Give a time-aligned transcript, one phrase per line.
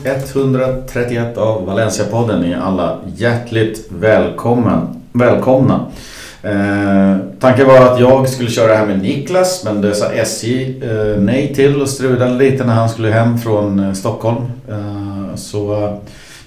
[0.00, 5.86] Avsnitt 131 av Valencia-podden är alla hjärtligt välkommen, välkomna.
[6.42, 11.20] Eh, tanken var att jag skulle köra här med Niklas men det sa SJ eh,
[11.20, 14.36] nej till och strulade lite när han skulle hem från eh, Stockholm.
[14.70, 15.98] Eh, så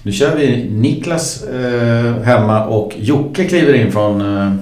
[0.02, 4.52] nu kör vi Niklas eh, hemma och Jocke kliver in från eh,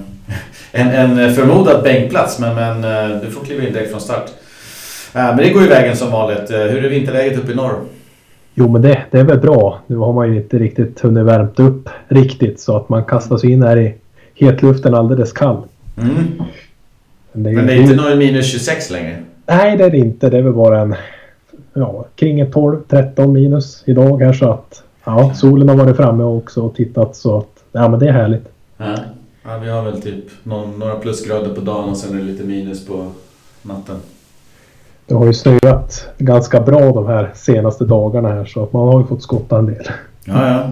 [0.71, 4.25] en, en förmodad bänkplats men, men eh, du får kliva in direkt från start.
[5.13, 6.51] Eh, men det går ju vägen som vanligt.
[6.51, 7.79] hur är vinterläget uppe i norr?
[8.53, 9.79] Jo men det, det är väl bra.
[9.87, 13.51] Nu har man ju inte riktigt hunnit värmt upp riktigt så att man kastar sig
[13.51, 13.95] in här i
[14.35, 15.63] hetluften alldeles kall.
[15.97, 16.13] Mm.
[17.31, 19.23] Men, det är, men det är inte någon minus 26 längre?
[19.45, 20.29] Nej det är det inte.
[20.29, 20.95] Det är väl bara en
[21.73, 26.75] ja, kring 12-13 minus idag här så att ja, solen har varit framme också och
[26.75, 28.49] tittat så att ja men det är härligt.
[28.77, 28.95] Ja,
[29.43, 32.43] ja vi har väl typ någon, några plusgrader på dagen och sen är det lite
[32.43, 33.11] minus på
[33.61, 33.95] natten.
[35.05, 39.01] Det har ju snöat ganska bra de här senaste dagarna här så att man har
[39.01, 39.87] ju fått skotta en del.
[40.25, 40.71] Ja, ja.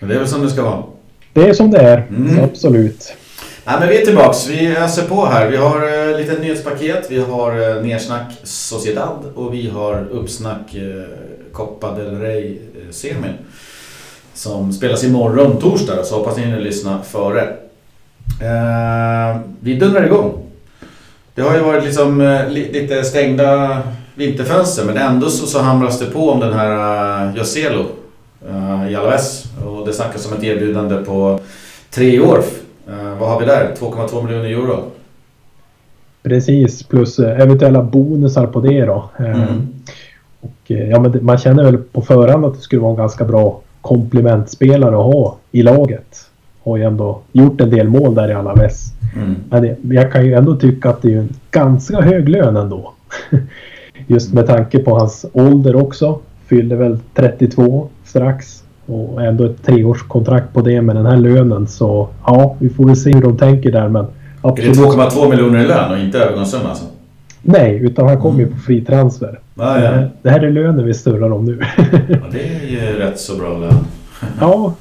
[0.00, 0.82] Men det är väl som det ska vara.
[1.32, 2.44] Det är som det är, mm.
[2.44, 3.14] absolut.
[3.64, 4.48] Nej, men vi är tillbaks.
[4.48, 5.48] Vi öser på här.
[5.48, 7.06] Vi har uh, lite nyhetspaket.
[7.10, 11.04] Vi har uh, nersnack Sociedad och vi har uppsnack uh,
[11.52, 13.32] Copa del Rey uh, semin.
[14.34, 17.42] Som spelas imorgon torsdag så hoppas ni hinner lyssna före.
[18.42, 20.49] Uh, vi dundrar igång.
[21.40, 23.78] Det har ju varit liksom uh, lite stängda
[24.14, 27.84] vinterfönster men ändå så, så hamras det på om den här uh, Joselo
[28.48, 29.44] uh, i Alaves.
[29.66, 31.40] Och det snackas om ett erbjudande på
[31.90, 32.40] tre år.
[33.18, 33.74] Vad har vi där?
[33.78, 34.82] 2,2 miljoner euro.
[36.22, 39.10] Precis, plus eventuella bonusar på det då.
[39.18, 39.68] Mm.
[40.40, 43.60] Och, ja, men man känner väl på förhand att det skulle vara en ganska bra
[43.80, 46.29] komplementspelare att ha i laget.
[46.64, 48.92] Har ju ändå gjort en del mål där i Alaves.
[49.16, 49.36] Mm.
[49.50, 52.92] Men jag kan ju ändå tycka att det är en ganska hög lön ändå.
[54.06, 56.18] Just med tanke på hans ålder också.
[56.46, 58.62] Fyllde väl 32 strax.
[58.86, 61.66] Och ändå ett treårskontrakt på det med den här lönen.
[61.66, 63.88] Så ja, vi får väl se hur de tänker där.
[63.88, 64.06] Men
[64.40, 64.78] absolut.
[64.78, 66.84] Är det 2,2 miljoner i lön och inte övergångssumma alltså?
[67.42, 69.38] Nej, utan han kommer ju på fri transfer.
[69.56, 70.02] Ah, ja.
[70.22, 71.58] Det här är lönen vi snurrar om nu.
[72.08, 73.84] ja, det är ju rätt så bra lön.
[74.40, 74.74] ja,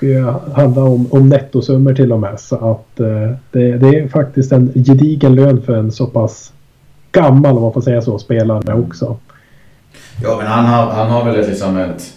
[0.00, 0.24] ska ju
[0.54, 2.40] handla om, om nettosummor till och med.
[2.40, 6.52] Så att eh, det, det, är faktiskt en gedigen lön för en så pass
[7.12, 9.16] gammal, om man får säga så, spelare också.
[10.22, 12.12] Ja, men han har, han har väl ett, liksom ett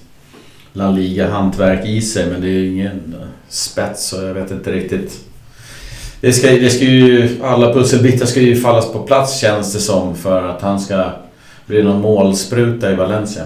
[0.74, 3.16] La Liga-hantverk i sig men det är ju ingen
[3.48, 5.26] spets så jag vet inte riktigt.
[6.22, 10.16] Det ska, det ska ju, alla pusselbitar ska ju fallas på plats känns det som
[10.16, 11.10] för att han ska
[11.66, 13.44] bli någon målspruta i Valencia.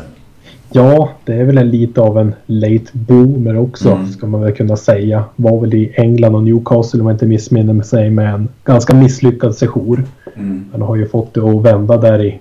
[0.72, 4.08] Ja, det är väl en lite av en late boomer också mm.
[4.08, 5.24] ska man väl kunna säga.
[5.36, 9.56] Var väl i England och Newcastle om jag inte missminner sig med en ganska misslyckad
[9.56, 10.04] sejour.
[10.36, 10.66] Mm.
[10.72, 12.40] Han har ju fått det att vända där i,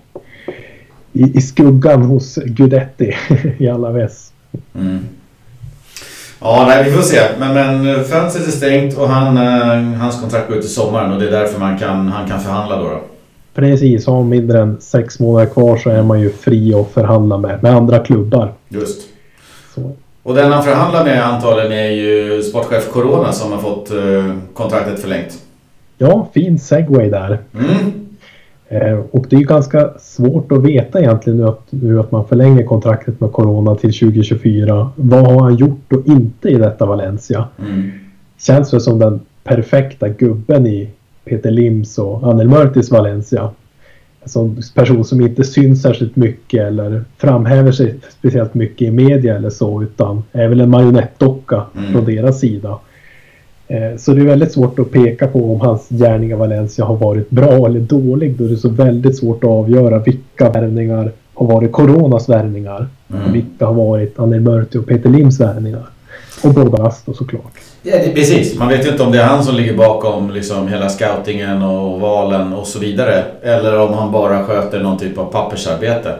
[1.12, 3.14] i, i skuggan hos Gudetti
[3.58, 4.32] i alla väst.
[4.74, 4.98] Mm.
[6.40, 7.20] Ja, nej, vi får se.
[7.38, 11.20] Men, men fönstret är stängt och han, eh, hans kontrakt går ut i sommaren och
[11.20, 12.84] det är därför man kan, han kan förhandla då.
[12.84, 13.00] då.
[13.56, 17.62] Precis, har mindre än sex månader kvar så är man ju fri att förhandla med,
[17.62, 18.52] med andra klubbar.
[18.68, 19.08] Just.
[19.74, 19.92] Så.
[20.22, 25.00] Och den han förhandlar med antagligen är ju sportchef Corona som har fått eh, kontraktet
[25.00, 25.38] förlängt.
[25.98, 27.38] Ja, fin segway där.
[27.54, 28.06] Mm.
[28.68, 32.28] Eh, och det är ju ganska svårt att veta egentligen nu att, nu att man
[32.28, 34.90] förlänger kontraktet med Corona till 2024.
[34.96, 37.48] Vad har han gjort och inte i detta Valencia?
[37.58, 37.90] Mm.
[38.38, 40.90] Känns det som den perfekta gubben i
[41.26, 43.50] Peter Lims och Anel Mörtis Valencia.
[44.22, 49.36] En sån person som inte syns särskilt mycket eller framhäver sig speciellt mycket i media
[49.36, 51.92] eller så utan är väl en marionettdocka mm.
[51.92, 52.78] från deras sida.
[53.68, 56.96] Eh, så det är väldigt svårt att peka på om hans gärning i Valencia har
[56.96, 61.46] varit bra eller dålig då det är så väldigt svårt att avgöra vilka värvningar har
[61.46, 63.32] varit Coronas värvningar mm.
[63.32, 65.86] vilka har varit Anel Mörti och Peter Lims värvningar.
[66.44, 67.65] Och båda Asto såklart.
[67.88, 68.54] Ja, det, precis.
[68.54, 72.00] Man vet ju inte om det är han som ligger bakom liksom hela scoutingen och
[72.00, 73.24] valen och så vidare.
[73.42, 76.14] Eller om han bara sköter någon typ av pappersarbete.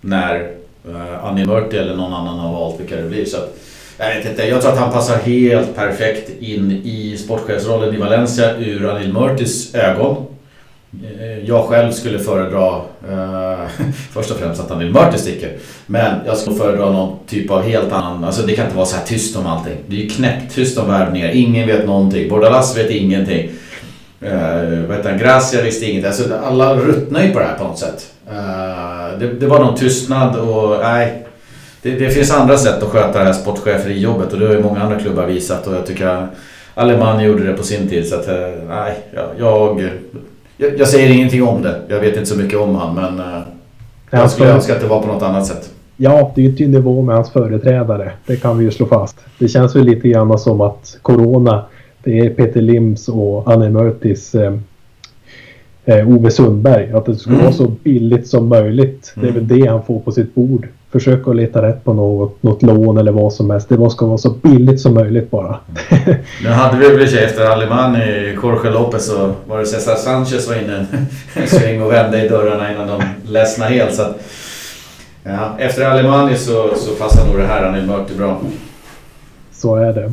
[0.00, 0.50] När
[0.88, 3.24] eh, Annie Murti eller någon annan har valt vilka det blir.
[3.24, 3.56] Så att,
[3.98, 8.56] jag vet inte, jag tror att han passar helt perfekt in i sportchefsrollen i Valencia
[8.56, 10.16] ur Anil Murtis ögon.
[10.92, 12.66] Eh, jag själv skulle föredra
[13.10, 13.68] eh,
[14.12, 15.56] först och främst att Anil Murtis sticker.
[15.86, 18.96] Men jag skulle föredra någon typ av helt annan, alltså det kan inte vara så
[18.96, 19.76] här tyst om allting.
[19.86, 22.28] Det är ju knäpptyst om värvningar, ingen vet någonting.
[22.28, 23.50] Bordalas vet ingenting.
[24.20, 25.18] Eh, vad heter han?
[25.18, 26.06] Gracia visste ingenting.
[26.06, 28.12] Alltså, alla ruttnar ju på det här på något sätt.
[28.30, 31.24] Eh, det, det, var någon tystnad och nej,
[31.82, 34.80] det, det, finns andra sätt att sköta det här sportcheferijobbet och det har ju många
[34.80, 36.26] andra klubbar visat och jag tycker
[36.74, 39.90] Alemani gjorde det på sin tid så att eh, nej, jag, jag,
[40.58, 41.80] jag säger ingenting om det.
[41.88, 43.42] Jag vet inte så mycket om han men eh,
[44.10, 45.70] jag skulle önska att det var på något annat sätt.
[45.96, 48.12] Ja, det är ju inte i nivå med hans företrädare.
[48.26, 49.16] Det kan vi ju slå fast.
[49.38, 51.64] Det känns ju lite grann som att Corona,
[52.02, 54.58] det är Peter Lims och Anne Mörtis eh,
[55.88, 56.92] eh, Ove Sundberg.
[56.92, 57.42] Att det ska mm.
[57.42, 59.12] vara så billigt som möjligt.
[59.14, 59.60] Det är väl mm.
[59.60, 60.68] det han får på sitt bord.
[60.92, 63.68] Försök att leta rätt på något, något lån eller vad som helst.
[63.68, 65.58] Det ska vara så billigt som möjligt bara.
[65.88, 66.16] Mm.
[66.42, 70.86] nu hade vi väl efter Alemani, Jorge Lopez och var det Cesar Sanchez var inne
[71.34, 73.02] en sväng och vände i dörrarna innan de
[73.32, 73.94] ledsnade helt.
[73.94, 74.20] Så att,
[75.24, 77.64] ja, efter Alemani så, så passar nog det här.
[77.64, 78.40] Han är mörkt bra.
[79.52, 80.12] Så är det.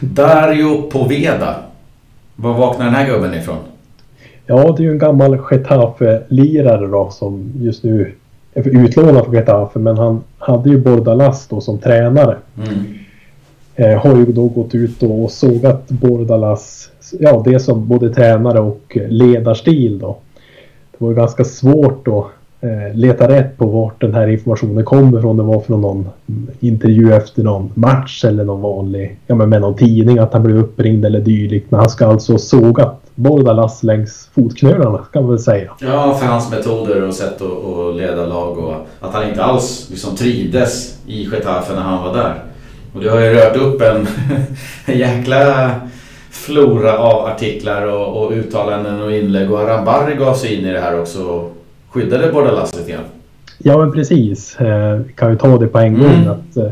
[0.00, 1.54] Dario Poveda.
[2.36, 3.58] Var vaknar den här gubben ifrån?
[4.50, 8.14] Ja, det är ju en gammal Getafe-lirare då som just nu
[8.54, 9.78] är utlånad från Getafe.
[9.78, 12.36] Men han hade ju Bordalas då som tränare.
[12.56, 12.84] Mm.
[13.74, 16.90] Eh, har ju då gått ut och sågat Bordalas,
[17.20, 20.16] ja det som både tränare och ledarstil då.
[20.90, 25.18] Det var ju ganska svårt då Eh, leta rätt på vart den här informationen kommer
[25.18, 25.36] ifrån.
[25.36, 26.08] Det var från någon
[26.60, 30.58] intervju efter någon match eller någon vanlig, ja men med någon tidning att han blev
[30.58, 31.70] uppringd eller dylikt.
[31.70, 35.72] Men han ska alltså ha sågat Bordalas längs fotknölarna kan man väl säga.
[35.80, 39.88] Ja, för hans metoder och sätt att, att leda lag och att han inte alls
[39.90, 42.42] liksom trivdes i Getafe när han var där.
[42.94, 44.06] Och det har ju rört upp en,
[44.84, 45.70] en jäkla
[46.30, 50.80] flora av artiklar och, och uttalanden och inlägg och Arambari gav sig in i det
[50.80, 51.50] här också
[51.90, 53.04] skyddade Bordalas lite grann.
[53.58, 54.60] Ja men precis.
[54.60, 56.14] Eh, kan ju ta det på en gång.
[56.14, 56.30] Mm.
[56.30, 56.70] Att, eh,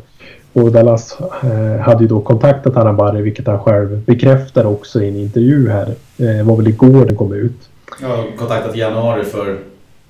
[0.52, 5.16] och Dallas eh, hade ju då kontaktat Harambari vilket han själv bekräftar också i en
[5.16, 5.94] intervju här.
[6.16, 7.68] Det var väl igår den kom ut.
[8.02, 9.58] Ja, kontaktat i januari för att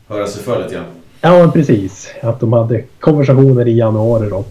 [0.08, 0.84] höra sig för lite grann.
[1.20, 2.14] Ja, precis.
[2.22, 4.44] Att de hade konversationer i januari då.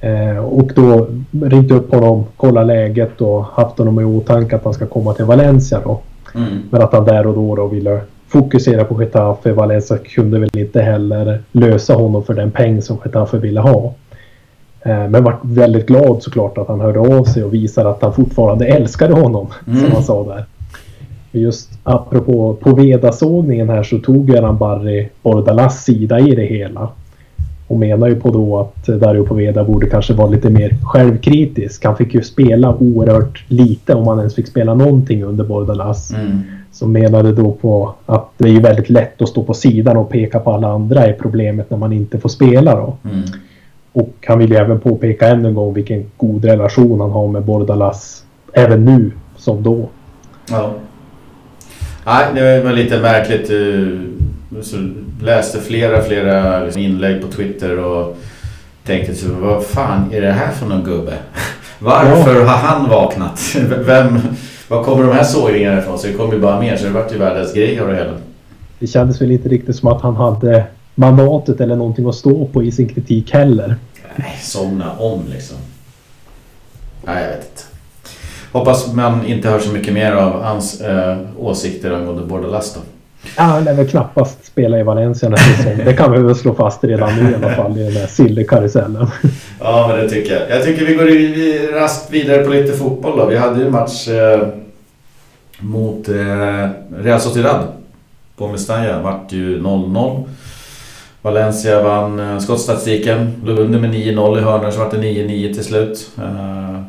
[0.00, 1.06] Eh, och då
[1.42, 5.24] ringt upp honom, kollat läget och haft honom i åtanke att han ska komma till
[5.24, 6.00] Valencia då.
[6.34, 6.62] Mm.
[6.70, 8.00] Men att han där och då, då ville
[8.30, 9.52] fokusera på Getafe.
[9.52, 13.94] Valencia kunde väl inte heller lösa honom för den peng som Getafe ville ha.
[14.82, 18.12] Eh, men var väldigt glad såklart att han hörde av sig och visade att han
[18.12, 19.46] fortfarande älskade honom.
[19.66, 19.80] Mm.
[19.80, 20.44] Som han sa där.
[21.32, 26.88] Just apropå på vedasågningen här så tog Göran Barry Bordalas sida i det hela.
[27.66, 31.84] Och menar ju på då att Dario Poveda borde kanske vara lite mer självkritisk.
[31.84, 36.12] Han fick ju spela oerhört lite om han ens fick spela någonting under Bordalas.
[36.12, 36.42] Mm.
[36.72, 40.10] Som menade då på att det är ju väldigt lätt att stå på sidan och
[40.10, 42.96] peka på alla andra är problemet när man inte får spela då.
[43.04, 43.22] Mm.
[43.92, 47.44] Och han vill ju även påpeka än en gång vilken god relation han har med
[47.44, 48.24] Bordalas.
[48.52, 49.88] Även nu som då.
[50.50, 50.72] Ja.
[52.06, 53.46] Nej, det var lite märkligt.
[54.62, 54.76] Så
[55.22, 58.16] läste flera, flera liksom inlägg på Twitter och
[58.84, 61.14] tänkte så, vad fan är det här för någon gubbe?
[61.78, 62.44] Varför ja.
[62.44, 63.40] har han vaknat?
[63.86, 64.18] Vem,
[64.70, 65.98] var kommer de här sågningarna ifrån?
[65.98, 68.12] Så det kom ju bara mer så det vart ju världens grej av det hela.
[68.78, 70.64] Det kändes väl inte riktigt som att han hade
[70.94, 73.76] mandatet eller någonting att stå på i sin kritik heller.
[74.16, 75.56] Nej, somna om liksom.
[77.02, 77.62] Nej, jag vet inte.
[78.52, 82.80] Hoppas man inte hör så mycket mer av hans äh, åsikter angående Bordalas då.
[83.36, 85.84] Ja, han lär väl knappast spela i Valencia nästa säsong.
[85.84, 89.06] Det kan vi väl slå fast redan nu i alla fall i den här silly-karusellen.
[89.60, 90.50] Ja, men det tycker jag.
[90.50, 93.26] Jag tycker vi går raskt vidare på lite fotboll då.
[93.26, 94.48] Vi hade ju match eh,
[95.60, 97.66] mot eh, Real Sociedad
[98.36, 99.02] på Mestalla.
[99.02, 100.24] Vart ju 0-0.
[101.22, 103.32] Valencia vann eh, skottstatistiken.
[103.44, 106.10] Låg under med 9-0 i hörnor så vart det 9-9 till slut.
[106.18, 106.80] Eh,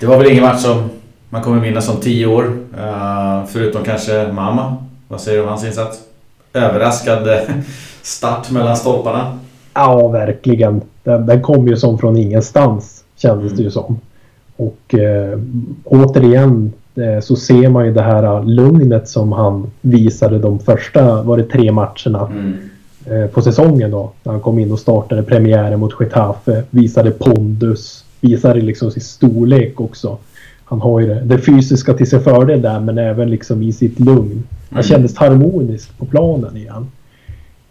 [0.00, 0.90] det var väl ingen match som
[1.28, 2.58] man kommer minnas om 10 år.
[2.78, 4.76] Eh, förutom kanske Mama.
[5.08, 5.98] Vad säger du om hans insats?
[6.52, 7.40] Överraskande
[8.02, 9.38] start mellan stolparna.
[9.74, 10.80] Ja, verkligen.
[11.02, 13.56] Den, den kom ju som från ingenstans kändes mm.
[13.56, 14.00] det ju som.
[14.56, 15.38] Och eh,
[15.84, 16.80] återigen eh,
[17.22, 21.72] så ser man ju det här lugnet som han visade de första, var det tre
[21.72, 22.26] matcherna.
[22.30, 22.58] Mm.
[23.06, 24.12] Eh, på säsongen då.
[24.22, 26.62] När han kom in och startade premiären mot Getafe.
[26.70, 28.04] Visade pondus.
[28.20, 30.18] Visade liksom sin storlek också.
[30.64, 34.00] Han har ju det, det fysiska till sin fördel där men även liksom i sitt
[34.00, 34.42] lugn.
[34.70, 34.82] Han mm.
[34.82, 36.86] kändes harmonisk på planen igen.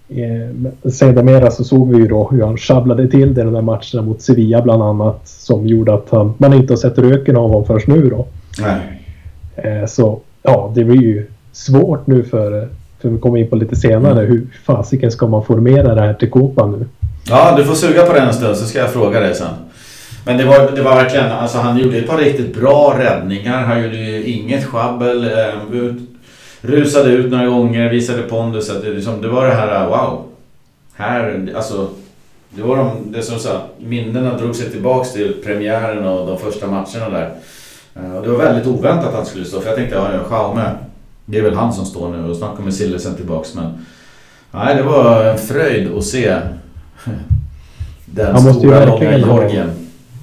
[0.09, 3.61] Eh, sedermera så såg vi ju då hur han sjabblade till det i de där
[3.61, 5.27] matcherna mot Sevilla bland annat.
[5.27, 8.25] Som gjorde att han, man inte har sett röken av honom först nu då.
[8.61, 9.02] Nej.
[9.55, 12.69] Eh, så ja, det blir ju svårt nu för
[13.01, 14.11] som vi kommer in på lite senare.
[14.11, 14.27] Mm.
[14.27, 16.85] Hur fasiken ska man formera det här till Copa nu?
[17.29, 19.47] Ja, du får suga på den en stund så ska jag fråga dig sen.
[20.25, 23.57] Men det var, det var verkligen, alltså han gjorde ett par riktigt bra räddningar.
[23.57, 25.23] Han gjorde ju inget sjabbel.
[25.23, 26.01] Eh, ut,
[26.61, 28.71] rusade ut några gånger, visade pondus.
[28.83, 30.25] Det, liksom, det var det här, wow.
[30.93, 31.89] Här, alltså.
[32.55, 36.67] Det var de, det som sa, minnena drog sig tillbaks till premiären och de första
[36.67, 37.31] matcherna där.
[37.95, 40.71] Eh, det var väldigt oväntat att han skulle stå, för jag tänkte, ja, Jaume
[41.25, 43.71] det är väl han som står nu och snart kommer Sillesen tillbaks men...
[44.51, 46.35] Nej, det var en fröjd att se
[48.05, 49.49] Den Han måste ju verkligen ha-.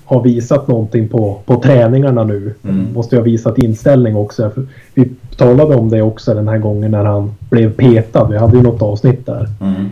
[0.05, 2.55] Har visat någonting på, på träningarna nu.
[2.65, 2.93] Mm.
[2.95, 4.51] Måste ju ha visat inställning också.
[4.95, 8.29] Vi talade om det också den här gången när han blev petad.
[8.31, 9.49] Vi hade ju något avsnitt där.
[9.61, 9.89] Mm.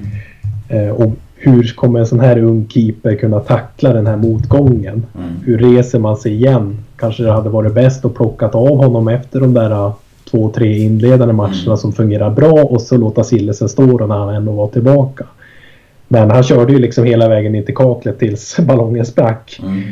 [0.69, 5.07] Eh, och hur kommer en sån här ung keeper kunna tackla den här motgången?
[5.19, 5.31] Mm.
[5.45, 6.79] Hur reser man sig igen?
[6.97, 9.93] Kanske det hade varit bäst att plockat av honom efter de där uh,
[10.31, 11.77] två, tre inledande matcherna Mm.
[11.77, 15.25] som fungerar bra och så låta Sillesen stå när han ändå var tillbaka.
[16.09, 19.83] Men han körde ju liksom hela vägen in till kaklet tills ballongen sprack Mm.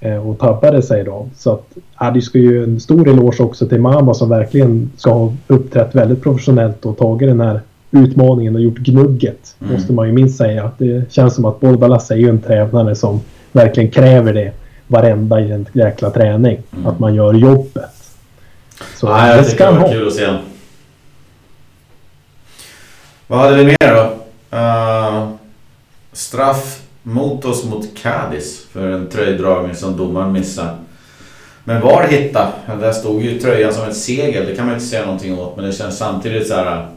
[0.00, 1.28] eh, och tappade sig då.
[1.36, 1.66] Så att,
[2.00, 5.94] ja, det ska ju en stor eloge också till Mama som verkligen ska ha uppträtt
[5.94, 9.56] väldigt professionellt och tagit den här utmaningen och gjort gnugget.
[9.60, 9.72] Mm.
[9.74, 10.64] Måste man ju minst säga.
[10.64, 13.20] Att det känns som att Borbalas är ju en tränare som
[13.52, 14.52] verkligen kräver det
[14.86, 15.40] varenda
[15.72, 16.62] jäkla träning.
[16.72, 16.86] Mm.
[16.86, 17.90] Att man gör jobbet.
[18.96, 19.92] Så Ja, det ska tycker det han var ha.
[19.94, 20.36] kul att se.
[23.26, 24.12] Vad hade vi mer då?
[24.56, 25.28] Eh,
[26.12, 30.76] straff mot oss mot Cadiz för en tröjdragning som domaren missade.
[31.64, 32.52] Men var hitta?
[32.80, 34.46] Där stod ju tröjan som ett segel.
[34.46, 35.56] Det kan man inte säga någonting åt.
[35.56, 36.88] Men det känns samtidigt så här.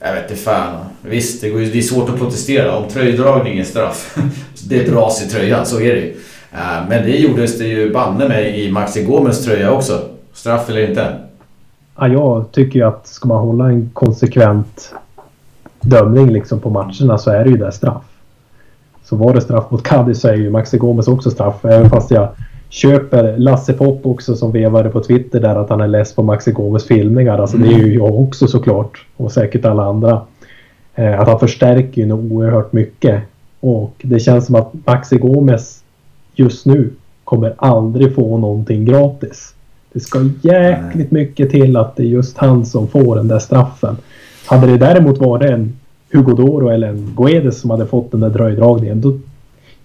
[0.00, 0.76] Jag vet inte fan.
[1.02, 2.76] Visst, det, går ju, det är svårt att protestera.
[2.76, 4.18] Om tröjdragning är straff.
[4.68, 6.10] Det dras i tröjan, så är det ju.
[6.52, 10.02] Eh, men det gjordes det ju banne mig i Maxi Gomes tröja också.
[10.32, 11.16] Straff eller inte?
[11.96, 14.94] Ja, jag tycker ju att ska man hålla en konsekvent
[15.80, 18.02] dömning liksom på matcherna så är det ju där straff.
[19.04, 21.64] Så var det straff mot Cadiz så är ju Maxi Gomes också straff.
[21.64, 22.28] Även fast jag
[22.70, 26.52] köper Lasse Popp också som vevade på Twitter där att han är less på Maxi
[26.52, 27.38] Gomes filmningar.
[27.38, 29.06] Alltså det är ju jag också såklart.
[29.16, 30.20] Och säkert alla andra.
[30.94, 33.22] Eh, att han förstärker ju nog oerhört mycket.
[33.60, 35.82] Och det känns som att Maxi Gomes
[36.34, 36.90] just nu
[37.24, 39.54] kommer aldrig få någonting gratis.
[39.92, 43.96] Det ska jäkligt mycket till att det är just han som får den där straffen.
[44.46, 45.76] Hade det däremot varit en
[46.12, 49.00] Hugo Doro eller en Guedes som hade fått den där dröjdragningen.
[49.00, 49.18] Då,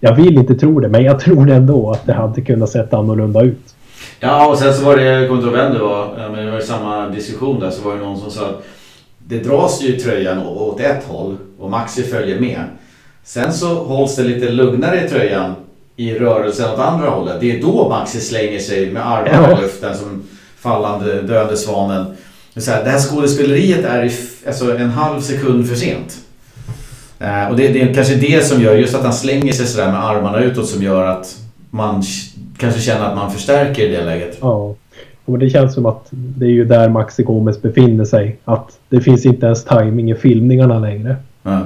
[0.00, 3.42] jag vill inte tro det, men jag tror ändå att det hade kunnat sett annorlunda
[3.42, 3.74] ut.
[4.20, 6.52] Ja, och sen så var det, jag kommer inte ihåg vem det var, men det
[6.52, 8.62] var samma diskussion där, så var det någon som sa att
[9.18, 12.60] det dras ju tröjan åt ett håll och Maxi följer med.
[13.24, 15.54] Sen så hålls det lite lugnare i tröjan
[15.96, 17.40] i rörelsen åt andra hållet.
[17.40, 19.58] Det är då Maxi slänger sig med armarna Ja.
[19.58, 20.22] i luften som
[20.58, 22.06] fallande döende svanen.
[22.54, 24.10] Det, här, det här skådespeleriet är i
[24.46, 26.16] alltså, en halv sekund för sent.
[27.18, 29.92] Eh, och det, det är kanske det som gör, just att han slänger sig sådär
[29.92, 31.36] med armarna utåt som gör att
[31.70, 32.02] man
[32.58, 34.38] kanske känner att man förstärker i det läget.
[34.40, 34.74] Ja.
[35.24, 38.36] Och det känns som att det är ju där Maxi Gomes befinner sig.
[38.44, 41.16] Att det finns inte ens timing i filmningarna längre.
[41.42, 41.60] Ja.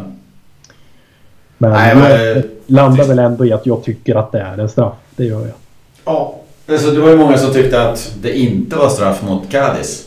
[1.59, 4.69] Men Nej, men, eh, landar väl ändå i att jag tycker att det är en
[4.69, 4.95] straff.
[5.17, 5.57] Det gör jag.
[6.05, 6.37] Ja.
[6.69, 10.07] Alltså, det var ju många som tyckte att det inte var straff mot Cadiz.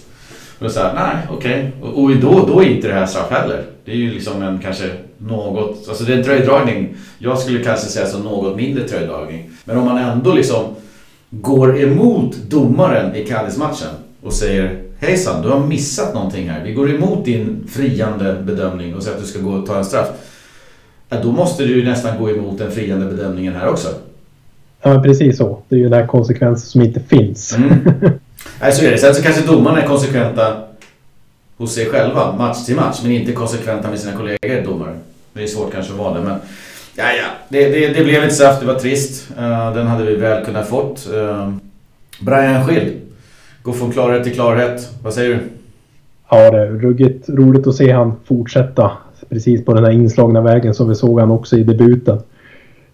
[0.60, 1.72] Och sa jag, nej okej.
[1.82, 3.64] Och, och då, då är inte det här straff heller.
[3.86, 4.90] Det är ju liksom en kanske
[5.27, 6.96] något, alltså det är en tröjdragning.
[7.18, 9.50] Jag skulle kanske säga som något mindre tröjdragning.
[9.65, 10.65] Men om man ändå liksom
[11.30, 13.89] går emot domaren i Cadiz-matchen
[14.24, 16.63] och säger Hejsan, du har missat någonting här.
[16.63, 19.86] Vi går emot din friande bedömning och säger att du ska gå och ta en
[19.86, 20.08] straff.
[21.10, 23.88] Ja, då måste du ju nästan gå emot den friande bedömningen här också.
[24.82, 25.60] Ja, precis så.
[25.70, 27.56] Det är ju den här konsekvensen som inte finns.
[27.56, 27.74] Mm.
[28.62, 28.98] Nej, så är det.
[28.98, 30.63] Sen så kanske domarna är konsekventa
[31.58, 34.98] hos sig själva, match till match, men inte konsekventa med sina kollegor, domare.
[35.34, 36.40] Det är svårt kanske att vara det, men...
[36.96, 37.25] Ja, ja.
[37.50, 39.30] Det, det, det blev ett straff, det var trist.
[39.38, 41.10] Eh, den hade vi väl kunnat fått.
[41.13, 41.54] Uh,
[42.20, 42.94] Brian Schild.
[43.62, 44.90] Gå från klarhet till klarhet.
[45.04, 45.40] Vad säger du?
[46.30, 48.92] Ja, det är ruggigt roligt att se han fortsätta
[49.30, 52.20] precis på den här inslagna vägen som vi såg han också i debuten.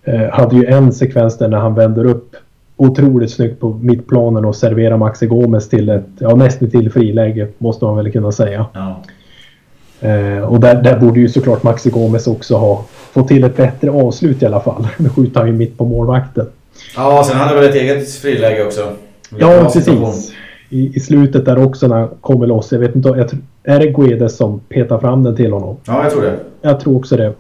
[0.03, 2.35] Eh, hade ju en sekvens där när han vänder upp
[2.75, 7.85] otroligt snyggt på mittplanen och serverar Maxi Gomes till ett, ja nästan till friläge måste
[7.85, 8.65] man väl kunna säga.
[8.73, 9.03] Ja.
[10.01, 13.91] Eh, och där, där borde ju såklart Maxi Gomes också ha fått till ett bättre
[13.91, 14.87] avslut i alla fall.
[14.97, 16.45] Nu skjuter han ju mitt på målvakten.
[16.95, 18.91] Ja, sen hade han väl ett eget friläge också.
[19.37, 20.31] Ja, precis.
[20.69, 22.71] I, I slutet där också när han kommer loss.
[22.71, 23.29] Jag vet inte, jag,
[23.63, 25.77] är det Guedes som petar fram den till honom?
[25.85, 26.39] Ja, jag tror det.
[26.61, 27.33] Jag tror också det.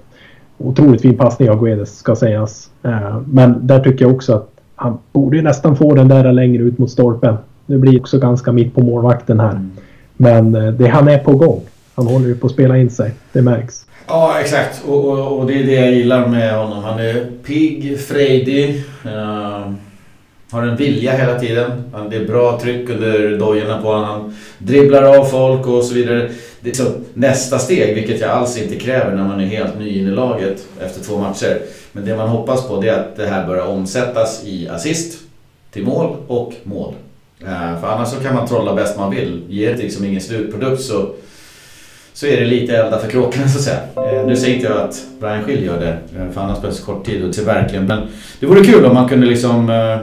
[0.57, 2.69] Otroligt fin passning av Guedes ska sägas.
[2.83, 6.63] Eh, Men där tycker jag också att han borde ju nästan få den där längre
[6.63, 7.35] ut mot stolpen.
[7.65, 9.51] Nu blir det också ganska mitt på målvakten här.
[9.51, 9.71] Mm.
[10.17, 11.61] Men eh, det, han är på gång.
[11.99, 13.11] Han håller ju på att spela in sig.
[13.31, 13.85] Det märks.
[14.07, 14.83] Ja, exakt.
[14.85, 16.83] Och, och, och det är det jag gillar med honom.
[16.83, 18.83] Han är pigg, frejdig.
[19.05, 19.73] Uh,
[20.51, 21.83] har en vilja hela tiden.
[22.09, 24.05] Det är bra tryck under dojorna på honom.
[24.05, 26.29] Han dribblar av folk och så vidare.
[26.61, 29.99] Det är så nästa steg, vilket jag alls inte kräver när man är helt ny
[29.99, 31.61] in i laget efter två matcher.
[31.91, 35.19] Men det man hoppas på det är att det här börjar omsättas i assist
[35.71, 36.93] till mål och mål.
[37.41, 39.43] Eh, för annars så kan man trolla bäst man vill.
[39.49, 41.09] Ger det liksom ingen slutprodukt så,
[42.19, 43.79] så är det lite elda för kråkorna så att säga.
[43.95, 46.75] Eh, nu säger inte jag att Brian Schill gör det, eh, för han har spelat
[46.75, 47.85] så kort tid och till verkligen.
[47.85, 48.01] Men
[48.39, 49.97] det vore kul om man kunde liksom eh,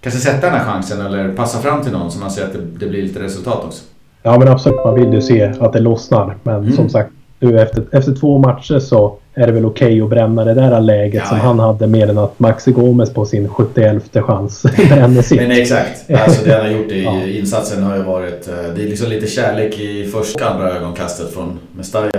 [0.00, 2.58] kanske sätta den här chansen eller passa fram till någon så man ser att det,
[2.58, 3.84] det blir lite resultat också.
[4.22, 6.36] Ja men absolut, man vill ju se att det lossnar.
[6.42, 6.72] Men mm.
[6.72, 10.44] som sagt, nu efter, efter två matcher så är det väl okej okay att bränna
[10.44, 11.44] det där läget ja, som ja.
[11.44, 15.40] han hade mer än att Maxi Gomes på sin 71 chans bränner sitt.
[15.40, 16.10] Men exakt.
[16.10, 17.26] Alltså det han har gjort i ja.
[17.26, 18.48] insatsen har ju varit...
[18.48, 22.10] Eh, det är liksom lite kärlek i första andra ögonkastet från Mestalla.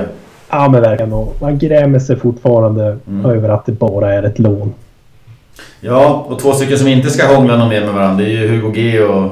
[0.50, 1.14] Ja men verkligen.
[1.14, 3.26] Och man grämer sig fortfarande mm.
[3.26, 4.74] över att det bara är ett lån.
[5.82, 8.48] Ja, och två stycken som inte ska hångla någon mer med varandra det är ju
[8.48, 9.32] Hugo G och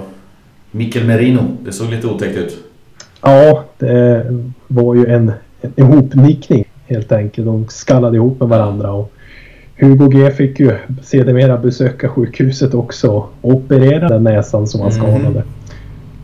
[0.71, 1.41] Mikkel Merino.
[1.59, 2.57] Det såg lite otäckt ut.
[3.21, 4.25] Ja, det
[4.67, 5.31] var ju en
[5.75, 7.47] ihopnickning helt enkelt.
[7.47, 8.91] De skallade ihop med varandra.
[8.91, 9.11] Och
[9.77, 15.03] Hugo G fick ju sedermera besöka sjukhuset också och operera den näsan som han mm.
[15.03, 15.43] skadade.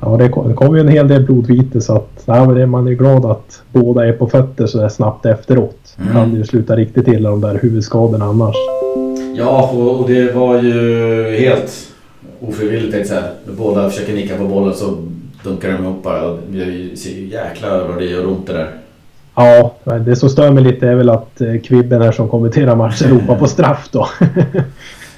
[0.02, 2.92] Ja, det kom, det kom ju en hel del blodvite så att ja, man är
[2.92, 5.98] glad att båda är på fötter så där snabbt efteråt.
[6.02, 6.16] Mm.
[6.16, 8.56] Hade ju slutat riktigt illa de där huvudskadorna annars.
[9.36, 11.88] Ja, och, och det var ju helt
[12.40, 13.34] ofrivilligt tänkte jag säga.
[13.58, 14.98] Båda försöker nicka på bollen så
[15.44, 16.38] dunkar de ihop bara.
[16.50, 18.81] Det ser ju jäklar vad det gör ont det där.
[19.36, 23.10] Ja, det som stör mig lite är väl att eh, Kvibben här som kommenterar matchen
[23.20, 24.08] ropar på straff då.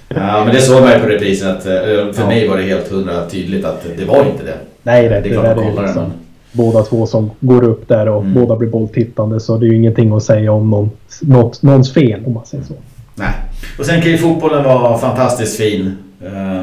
[0.08, 1.72] ja, men det såg man ju på reprisen att eh,
[2.14, 2.28] för ja.
[2.28, 4.58] mig var det helt hundra tydligt att det var inte det.
[4.84, 6.14] Nej, det, det det där är liksom
[6.52, 8.34] båda två som går upp där och mm.
[8.34, 10.92] båda blir bolltittande så det är ju ingenting att säga om någon,
[11.22, 12.74] något, någons fel om man säger så.
[13.16, 13.34] Nej,
[13.80, 15.98] och sen kan ju fotbollen vara fantastiskt fin.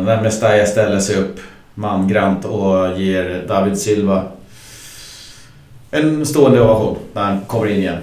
[0.05, 1.41] När Mestalla ställer sig upp
[1.75, 4.23] mangrant och ger David Silva
[5.91, 7.99] en stående ovation när han kommer in igen.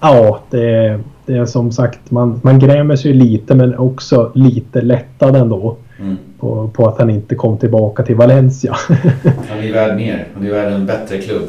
[0.00, 4.80] Ja, det är, det är som sagt, man, man grämer sig lite men också lite
[4.80, 5.76] lättad ändå.
[6.00, 6.16] Mm.
[6.38, 8.76] På, på att han inte kom tillbaka till Valencia.
[9.48, 10.26] han är värd mer.
[10.34, 11.48] Han är värd en bättre klubb.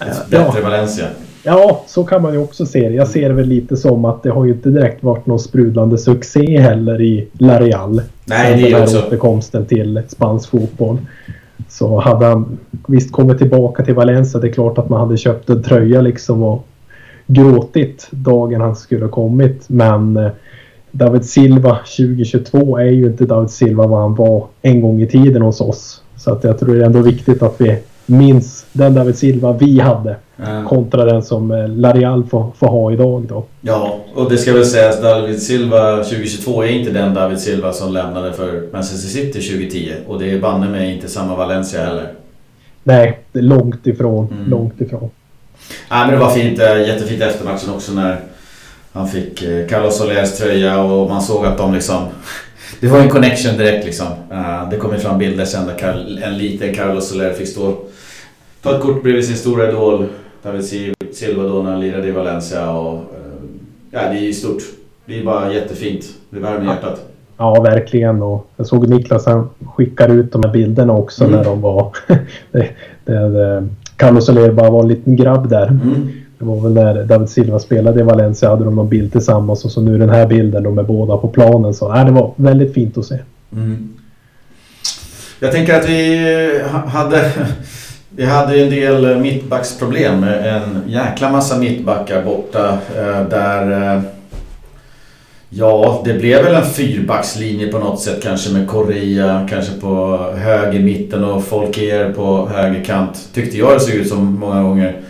[0.00, 0.62] Ett bättre ja.
[0.62, 1.06] Valencia.
[1.44, 2.94] Ja, så kan man ju också se det.
[2.94, 5.98] Jag ser det väl lite som att det har ju inte direkt varit någon sprudlande
[5.98, 8.02] succé heller i La Real.
[8.24, 8.98] Nej, det är också...
[8.98, 10.98] återkomsten till spansk fotboll.
[11.68, 15.50] Så hade han visst kommit tillbaka till Valencia, det är klart att man hade köpt
[15.50, 16.66] en tröja liksom och
[17.26, 19.68] gråtit dagen han skulle ha kommit.
[19.68, 20.30] Men eh,
[20.90, 25.42] David Silva 2022 är ju inte David Silva vad han var en gång i tiden
[25.42, 26.02] hos oss.
[26.16, 27.78] Så att jag tror det är ändå viktigt att vi
[28.12, 30.16] minns den David Silva vi hade.
[30.38, 30.64] Mm.
[30.64, 33.44] Kontra den som eh, Larial får, får ha idag då.
[33.60, 37.92] Ja, och det ska väl sägas David Silva 2022 är inte den David Silva som
[37.92, 39.92] lämnade för Manchester City 2010.
[40.06, 42.12] Och det är banne mig inte samma Valencia heller.
[42.84, 44.28] Nej, det är långt ifrån.
[44.32, 44.50] Mm.
[44.50, 45.10] Långt ifrån.
[45.88, 48.20] Ja, men det var fint, eh, jättefint efter matchen också när
[48.92, 52.02] han fick eh, Carlos Solers tröja och man såg att de liksom...
[52.80, 54.06] Det var en connection direkt liksom.
[54.70, 57.76] Det kom ju fram bilder sen där en liten Carlos Soler fick stå
[58.62, 60.06] ta ett kort bredvid sin stora idol
[60.42, 60.64] David
[61.12, 62.70] Silva då när han lirade i Valencia.
[62.70, 63.00] Och, eh,
[63.90, 64.62] ja, det är stort.
[65.06, 66.04] Det är bara jättefint.
[66.30, 67.06] Det värmer hjärtat.
[67.36, 68.22] Ja, verkligen.
[68.22, 71.36] Och jag såg Niklas han skickade ut de här bilderna också mm.
[71.36, 71.96] när de var...
[72.52, 75.66] det, Carlos Soler bara var en liten grabb där.
[75.66, 76.08] Mm.
[76.42, 79.70] Det var väl när David Silva spelade i Valencia hade de någon bild tillsammans och
[79.70, 81.74] så nu den här bilden, de är båda på planen.
[81.74, 83.18] Så nej, det var väldigt fint att se.
[83.52, 83.88] Mm.
[85.40, 86.16] Jag tänker att vi
[86.60, 87.30] eh, hade
[88.16, 90.20] vi hade ju en del eh, mittbacksproblem.
[90.20, 94.02] med En jäkla massa mittbackar borta eh, där...
[95.48, 100.80] Ja, det blev väl en fyrbackslinje på något sätt kanske med Korea kanske på höger
[100.80, 103.28] mitten och Folker på högerkant.
[103.34, 105.02] Tyckte jag det såg ut som många gånger.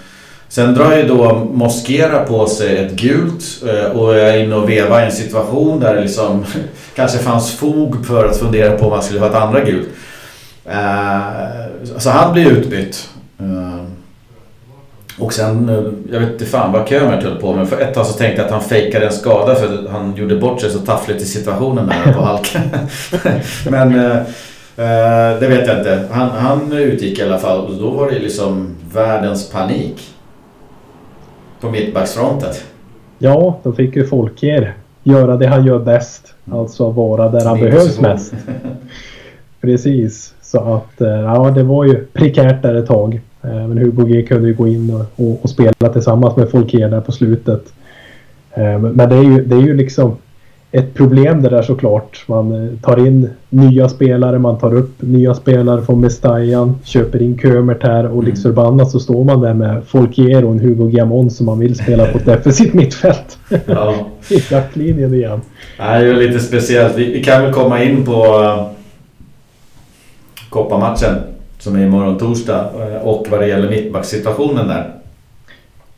[0.53, 5.01] Sen drar ju då Moskera på sig ett gult eh, och är inne och vevar
[5.01, 6.45] i en situation där det liksom
[6.97, 9.89] kanske fanns fog för att fundera på om man skulle ha ett andra gult.
[10.65, 13.09] Eh, så han blir utbytt.
[13.41, 13.85] Eh,
[15.19, 15.69] och sen,
[16.13, 17.69] jag vet inte fan vad Kömert höll på med.
[17.69, 20.37] För ett tag så tänkte jag att han fejkade en skada för att han gjorde
[20.37, 22.63] bort sig så taffligt i situationen där på halken.
[23.71, 23.93] Men
[25.41, 26.09] det vet jag inte.
[26.11, 30.12] Han, han utgick i alla fall och då var det liksom världens panik.
[31.63, 32.51] På mittbacksfronten.
[33.19, 36.35] Ja, då fick ju Folker göra det han gör bäst.
[36.51, 38.35] Alltså vara där han behövs mest.
[39.61, 40.35] Precis.
[40.43, 43.21] Så att eh, ja, det var ju prekärt där ett tag.
[43.43, 46.89] Eh, men Hugo G kunde ju gå in och, och, och spela tillsammans med Folker
[46.89, 47.73] där på slutet.
[48.51, 50.17] Eh, men det är ju, det är ju liksom
[50.73, 52.25] ett problem det där såklart.
[52.27, 57.83] Man tar in nya spelare, man tar upp nya spelare från Mestajan, köper in Kömert
[57.83, 58.55] här och liksom mm.
[58.55, 62.07] förbannat så står man där med Folkier och en Hugo Giamon som man vill spela
[62.07, 63.39] på ett defensivt mittfält.
[63.67, 63.95] Ja.
[64.31, 65.41] I backlinjen igen.
[65.77, 66.97] Det är ju lite speciellt.
[66.97, 68.27] Vi, kan väl komma in på
[70.49, 71.15] kopparmatchen
[71.59, 72.71] som är imorgon torsdag
[73.03, 74.95] och vad det gäller mittbacksituationen där.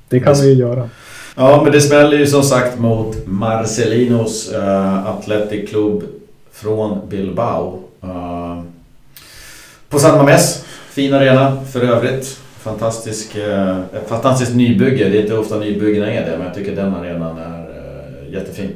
[0.09, 0.89] Det kan vi ju göra.
[1.37, 6.03] Ja, men det smäller ju som sagt mot Marcelinos uh, Athletic Club
[6.53, 7.81] från Bilbao.
[8.05, 8.63] Uh,
[9.89, 12.41] på San Mames, fin arena för övrigt.
[12.61, 15.09] Fantastisk, uh, fantastiskt nybygge.
[15.09, 18.71] Det är inte ofta nybyggena är det, men jag tycker den arenan är uh, jättefin.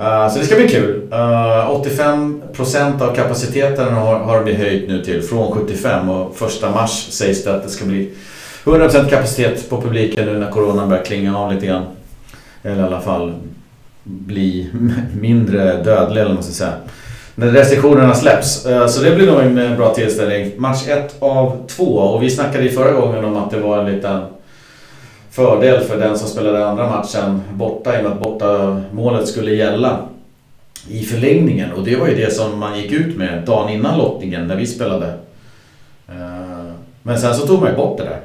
[0.00, 1.02] Uh, så det ska bli kul.
[1.12, 7.08] Uh, 85% av kapaciteten har, har vi höjt nu till från 75 och första mars
[7.10, 8.10] sägs det att det ska bli
[8.64, 11.84] 100% kapacitet på publiken nu när coronan börjar klinga av lite grann.
[12.62, 13.34] Eller i alla fall
[14.02, 14.70] bli
[15.20, 16.72] mindre dödlig eller vad man ska säga.
[17.34, 18.66] När restriktionerna släpps.
[18.66, 20.52] Eh, så det blir nog en eh, bra tillställning.
[20.56, 23.94] Match 1 av 2 och vi snackade ju förra gången om att det var en
[23.94, 24.22] liten
[25.30, 29.54] fördel för den som spelade andra matchen borta i och med att borta målet skulle
[29.54, 29.98] gälla
[30.88, 31.72] i förlängningen.
[31.72, 34.66] Och det var ju det som man gick ut med dagen innan lottningen när vi
[34.66, 35.06] spelade.
[36.08, 38.20] Eh, men sen så tog man ju bort det där.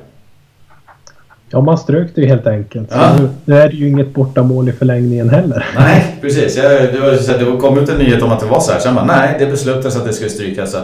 [1.50, 2.90] Ja, man strök det ju helt enkelt.
[2.92, 3.18] Ja.
[3.20, 5.66] Nu, nu, är det ju inget bortamål i förlängningen heller.
[5.78, 6.58] Nej, precis.
[6.58, 8.80] Jag, det, var, det kom ut en nyhet om att det var så här.
[8.80, 10.72] Sen bara, nej, det beslutades att det skulle strykas.
[10.72, 10.78] Så,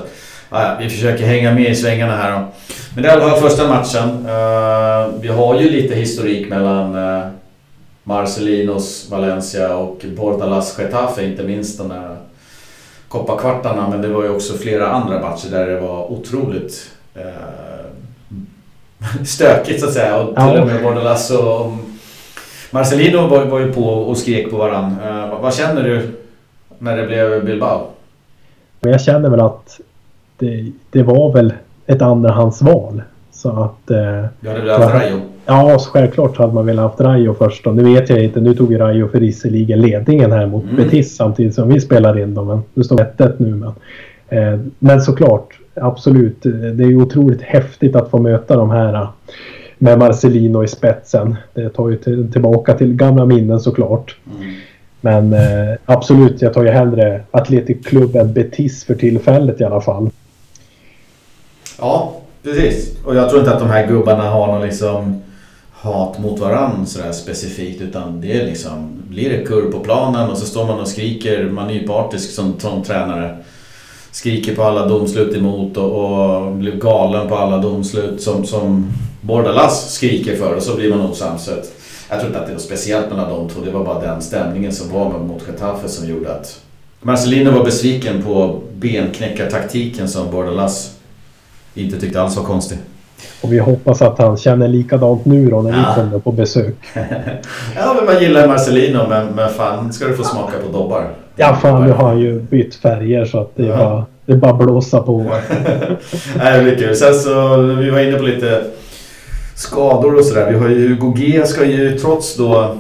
[0.50, 2.32] ja, vi försöker hänga med i svängarna här.
[2.32, 2.48] Då.
[2.96, 4.10] Men det fall första matchen.
[4.26, 7.28] Uh, vi har ju lite historik mellan uh,
[8.04, 12.18] Marcelinos Valencia och Bordalas Getafe, inte minst de där
[13.08, 13.90] koppakvartarna.
[13.90, 17.71] Men det var ju också flera andra matcher där det var otroligt uh,
[19.26, 20.20] stökigt så att säga.
[20.20, 21.72] Och till och med Bordalas och
[22.72, 24.96] Marcelino var, var ju på och skrek på varann.
[25.06, 26.02] Uh, vad känner du
[26.80, 27.88] när det blev Bilbao?
[28.80, 29.80] Jag känner väl att
[30.38, 31.54] det, det var väl
[31.86, 33.02] ett andrahandsval.
[33.32, 33.92] Så att...
[33.92, 33.98] Eh,
[34.40, 35.22] ja, det blev haft Rayo.
[35.46, 37.68] Ja, självklart hade man velat haft Rayo först.
[37.68, 40.76] Och nu vet jag inte, nu tog ju Rayo för visserligen ledningen här mot mm.
[40.76, 42.48] Betis samtidigt som vi spelar in dem.
[42.48, 43.56] Men det står 1 nu.
[43.56, 43.74] Men,
[44.30, 46.42] eh, men såklart, absolut.
[46.44, 49.10] Det är otroligt häftigt att få möta de här eh,
[49.78, 51.36] med Marcelino i spetsen.
[51.54, 54.16] Det tar ju till, tillbaka till gamla minnen såklart.
[54.40, 54.56] Mm.
[55.02, 59.82] Men eh, absolut, jag tar ju hellre Atletic Club än Betis för tillfället i alla
[59.82, 60.10] fall.
[61.80, 62.98] Ja, precis.
[63.06, 65.22] Och jag tror inte att de här gubbarna har någon liksom
[65.72, 70.38] hat mot varandra sådär specifikt utan det är liksom, blir det kurv på planen och
[70.38, 73.38] så står man och skriker, man är partisk som, som tränare.
[74.12, 79.94] Skriker på alla domslut emot och, och blir galen på alla domslut som, som Bordalas
[79.94, 81.50] skriker för och så blir man osams.
[82.10, 84.72] Jag tror inte att det var speciellt mellan de två, det var bara den stämningen
[84.72, 86.62] som var mot Getafe som gjorde att
[87.02, 90.98] Marcelino var besviken på benknäckartaktiken som Bordalas
[91.74, 92.78] inte tyckte alls var konstig.
[93.42, 95.78] Och vi hoppas att han känner likadant nu då när ja.
[95.78, 96.76] vi kommer på besök.
[97.76, 101.08] ja, men man gillar Marcelino men, men fan ska du få smaka på Dobbar.
[101.36, 103.78] Ja, fan nu har han ju bytt färger så att det är ja.
[103.78, 105.24] bara, det är bara blåsa på.
[106.38, 106.96] Nej, det blir kul.
[106.96, 108.64] Sen så, vi var inne på lite
[109.56, 110.52] skador och sådär.
[110.52, 112.76] Vi har ju Hugo G ska ju trots då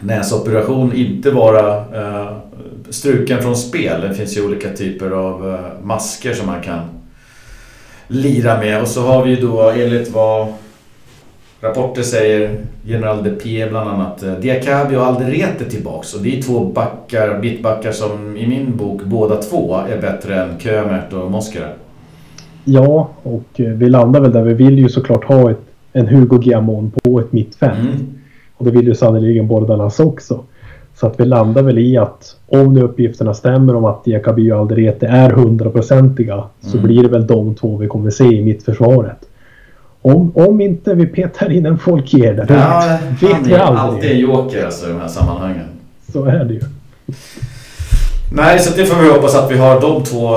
[0.00, 2.32] näsoperation inte vara uh,
[2.90, 4.00] struken från spel.
[4.00, 6.80] Det finns ju olika typer av uh, masker som man kan
[8.12, 8.80] lira med.
[8.82, 10.48] Och så har vi ju då enligt vad
[11.60, 16.14] rapporter säger, General Depie bland annat, eh, Diakabi och Alderete tillbaks.
[16.14, 20.58] Och det är två backar, mittbackar som i min bok båda två är bättre än
[20.58, 21.68] Kömert och Moskera.
[22.64, 24.42] Ja, och eh, vi landar väl där.
[24.42, 25.60] Vi vill ju såklart ha ett,
[25.92, 27.78] en Hugo Giamon på ett mittfält.
[27.78, 28.14] Mm.
[28.56, 30.44] Och det vill ju sannerligen Bordalas också.
[30.94, 34.58] Så att vi landar väl i att om nu uppgifterna stämmer om att Diakaby och
[34.58, 36.86] Alderete är hundraprocentiga så mm.
[36.86, 39.18] blir det väl de två vi kommer se i mittförsvaret.
[40.02, 43.60] Om, om inte vi petar in en Folkier där, ja, vet vi aldrig.
[43.60, 45.66] alltid en joker alltså, i de här sammanhangen.
[46.12, 46.60] Så är det ju.
[48.32, 50.28] Nej, så det får vi hoppas att vi har de två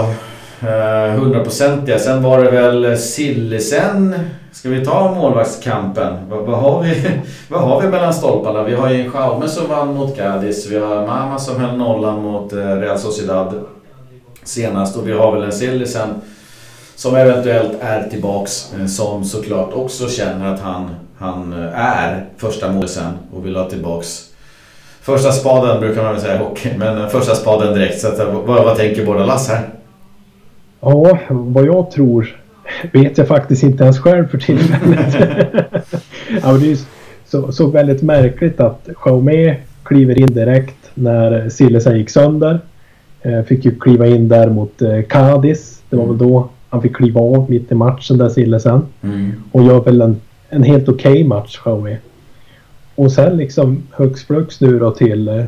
[0.67, 1.99] Eh, hundraprocentiga.
[1.99, 4.15] Sen var det väl Sillisen
[4.51, 6.29] Ska vi ta målvaktskampen?
[6.29, 7.11] Vad, vad, har vi,
[7.49, 8.63] vad har vi mellan stolparna?
[8.63, 10.67] Vi har ju Jaume som vann mot Cadiz.
[10.67, 13.53] Vi har Mama som höll nollan mot eh, Real Sociedad
[14.43, 14.97] senast.
[14.97, 16.09] Och vi har väl en Sillisen
[16.95, 18.73] som eventuellt är tillbaks.
[18.79, 24.29] Eh, som såklart också känner att han, han är första målisen och vill ha tillbaks
[25.01, 26.69] första spaden brukar man väl säga i hockey.
[26.77, 27.99] Men första spaden direkt.
[27.99, 29.74] Så att, vad, vad tänker båda Lass här?
[30.85, 32.35] Ja, vad jag tror
[32.91, 35.15] vet jag faktiskt inte ens själv för tillfället.
[36.41, 36.77] ja, det är
[37.25, 42.59] så, så väldigt märkligt att Xiaomi kliver in direkt när Sillesen gick sönder.
[43.21, 45.81] Eh, fick ju kliva in där mot eh, Cadiz.
[45.89, 48.81] Det var väl då han fick kliva av mitt i matchen där Sillesen.
[49.01, 49.31] Mm.
[49.51, 51.97] Och gör väl en, en helt okej okay match Xiaomi.
[52.95, 55.45] Och sen liksom hux flux nu då till eh,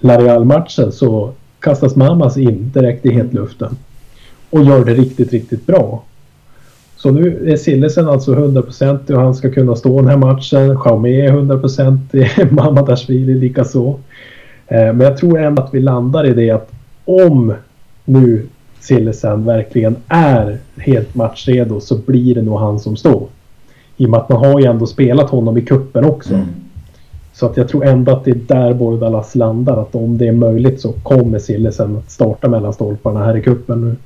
[0.00, 3.76] La Real-matchen så kastas Mamas in direkt i hetluften.
[4.54, 6.02] Och gör det riktigt, riktigt bra.
[6.96, 10.80] Så nu är Sillesen alltså 100% och han ska kunna stå den här matchen.
[10.80, 13.98] Xiaomi är 100% Mamadashvili likaså.
[14.66, 16.72] Eh, men jag tror ändå att vi landar i det att
[17.04, 17.54] om
[18.04, 18.46] nu
[18.80, 23.26] Sillesen verkligen är helt matchredo så blir det nog han som står.
[23.96, 26.34] I och med att man har ju ändå spelat honom i kuppen också.
[26.34, 26.46] Mm.
[27.32, 29.82] Så att jag tror ändå att det är där Bordalas landar.
[29.82, 33.80] Att om det är möjligt så kommer Sillesen att starta mellan stolparna här i kuppen
[33.80, 33.96] nu.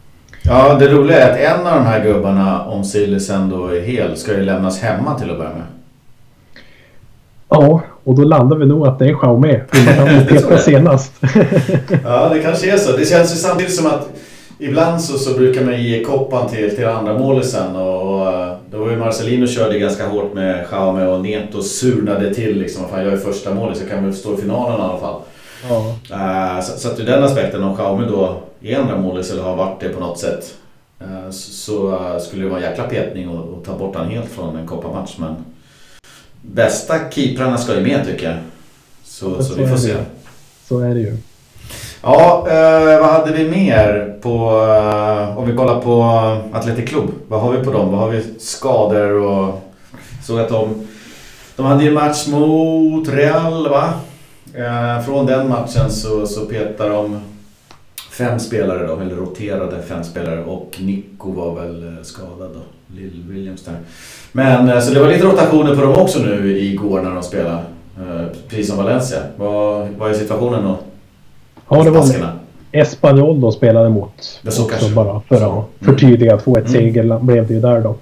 [0.48, 4.16] Ja, det roliga är att en av de här gubbarna, om Sillesen då är hel,
[4.16, 5.66] ska ju lämnas hemma till att börja med.
[7.48, 9.60] Ja, och då landar vi nog att det är Xiaomi.
[9.98, 11.12] Han petade senast.
[12.04, 12.96] ja, det kanske är så.
[12.96, 14.08] Det känns ju samtidigt som att
[14.58, 18.78] ibland så, så brukar man ge koppan till, till andra målisen och, och eh, då
[18.78, 22.84] var ju Marcelino körde ganska hårt med Xiaomi och Neto surnade till liksom.
[22.90, 25.20] Fan, jag är första målet så kan vi stå i finalen i alla fall.
[25.68, 25.94] Ja.
[26.12, 29.56] Uh, så, så att ur den aspekten om Xiaomi då är andra målis eller har
[29.56, 30.54] varit det på något sätt
[31.02, 34.56] uh, så, uh, skulle det vara en jäkla petning att ta bort han helt från
[34.56, 35.18] en kopparmatch.
[35.18, 35.36] Men
[36.42, 38.38] bästa keeprarna ska ju med tycker jag.
[39.04, 39.94] Så, så, så vi får se.
[40.68, 41.16] Så är det ju.
[42.02, 44.30] Ja, eh, vad hade vi mer på...
[44.66, 46.02] Eh, om vi kollar på
[46.52, 47.10] Atletic Club.
[47.28, 47.90] Vad har vi på dem?
[47.90, 49.62] Vad har vi skador och...
[50.24, 50.86] Såg att de...
[51.56, 53.92] De hade ju match mot Real va?
[54.54, 57.20] Eh, från den matchen så, så petar de
[58.18, 62.60] fem spelare då, eller roterade fem spelare och Nico var väl eh, skadad då.
[62.96, 63.74] Lill Williams där.
[64.32, 67.58] Men eh, så det var lite rotationer på dem också nu igår när de spelade.
[67.98, 69.18] Eh, precis som Valencia.
[69.36, 70.78] Vad, vad är situationen då?
[71.68, 72.04] Ja, det var
[72.72, 74.40] Espanyol de spelade mot.
[74.42, 75.64] Det så också bara för att mm.
[75.80, 76.36] förtydliga.
[76.36, 77.26] 2-1 mm.
[77.26, 77.96] blev det ju där då.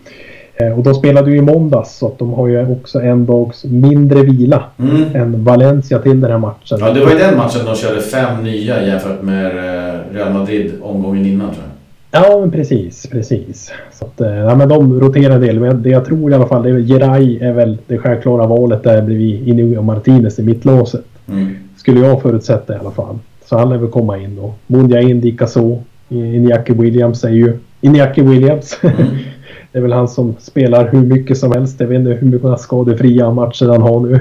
[0.58, 3.64] Eh, och de spelade ju i måndags så att de har ju också en dags
[3.64, 5.16] mindre vila mm.
[5.16, 6.78] än Valencia till den här matchen.
[6.80, 10.72] Ja, det var ju den matchen de körde fem nya jämfört med eh, Real Madrid
[10.82, 11.76] omgången innan tror jag.
[12.22, 13.72] Ja, men precis, precis.
[13.92, 15.60] Så att, eh, ja, men de roterar del.
[15.60, 18.46] Men det jag tror i alla fall, det är väl Geray är väl det självklara
[18.46, 21.04] valet där bredvid Inigo Martinez i mittlåset.
[21.28, 21.56] Mm.
[21.76, 23.18] Skulle jag förutsätta i alla fall.
[23.44, 24.54] Så han lär väl komma in då.
[24.66, 25.78] Munja in likaså.
[26.08, 28.78] Iñaki Williams är ju Iñaki Williams.
[28.82, 28.96] Mm.
[29.76, 31.80] det är väl han som spelar hur mycket som helst.
[31.80, 34.20] Jag vet inte hur mycket skadefria matcher han har nu.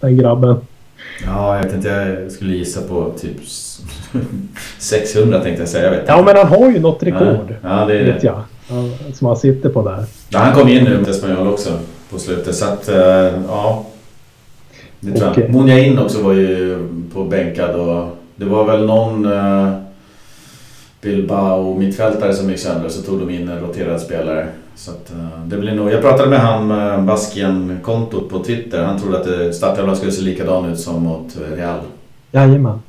[0.00, 0.56] Den grabben.
[1.26, 1.88] Ja, jag inte.
[1.88, 3.36] Jag skulle gissa på typ
[4.78, 5.84] 600 tänkte jag säga.
[5.84, 7.54] Jag vet ja, men han har ju något rekord.
[7.62, 8.42] Ja, det är vet jag.
[9.12, 10.04] Som han sitter på där.
[10.28, 11.78] Ja, han kom in nu mot Espanyol också
[12.10, 12.54] på slutet.
[12.54, 12.96] Så att, eh,
[13.48, 13.86] ja.
[15.00, 15.50] Det tror jag.
[15.50, 16.78] Munja in också var ju
[17.14, 19.72] på bänkad och det var väl någon uh,
[21.00, 24.48] Bilbao mittfältare som gick sönder så tog de in en roterad spelare.
[24.76, 28.84] Så att, uh, det blir nog, jag pratade med han med uh, Baskien-kontot på Twitter.
[28.84, 31.78] Han trodde att startelvan skulle se likadan ut som mot Real.
[32.30, 32.82] Jajamän.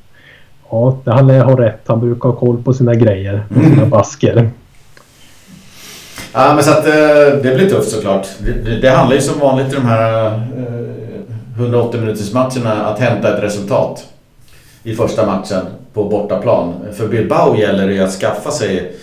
[0.70, 1.82] Ja, han har rätt.
[1.86, 3.46] Han brukar ha koll på sina grejer.
[3.50, 4.50] På sina basker.
[6.34, 6.84] Ja, men så att
[7.44, 8.28] det blir tufft såklart.
[8.40, 10.42] Det, det, det handlar ju som vanligt i de här
[11.58, 14.06] 180 minuters matcherna att hämta ett resultat
[14.84, 16.74] i första matchen på bortaplan.
[16.94, 18.96] För Bilbao gäller det ju att skaffa sig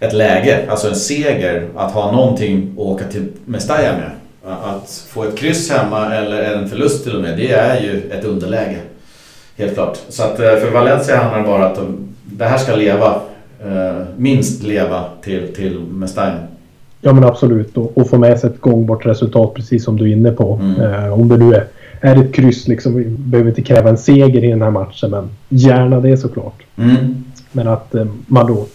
[0.00, 4.10] ett läge, alltså en seger, att ha någonting att åka till Mestalla med.
[4.46, 8.24] Att få ett kryss hemma eller en förlust till och med, det är ju ett
[8.24, 8.78] underläge.
[9.56, 9.98] Helt klart.
[10.08, 13.20] Så att eh, för Valencia handlar det bara om att de, det här ska leva,
[13.64, 16.38] eh, minst leva till, till Mestalla.
[17.00, 20.12] Ja men absolut och, och få med sig ett gångbart resultat precis som du är
[20.12, 20.60] inne på.
[20.62, 20.80] Mm.
[20.80, 21.66] Eh, om det nu är
[22.04, 22.94] är ett kryss liksom.
[22.94, 26.62] Vi behöver inte kräva en seger i den här matchen men gärna det såklart.
[26.76, 27.24] Mm.
[27.52, 28.66] Men att eh, man då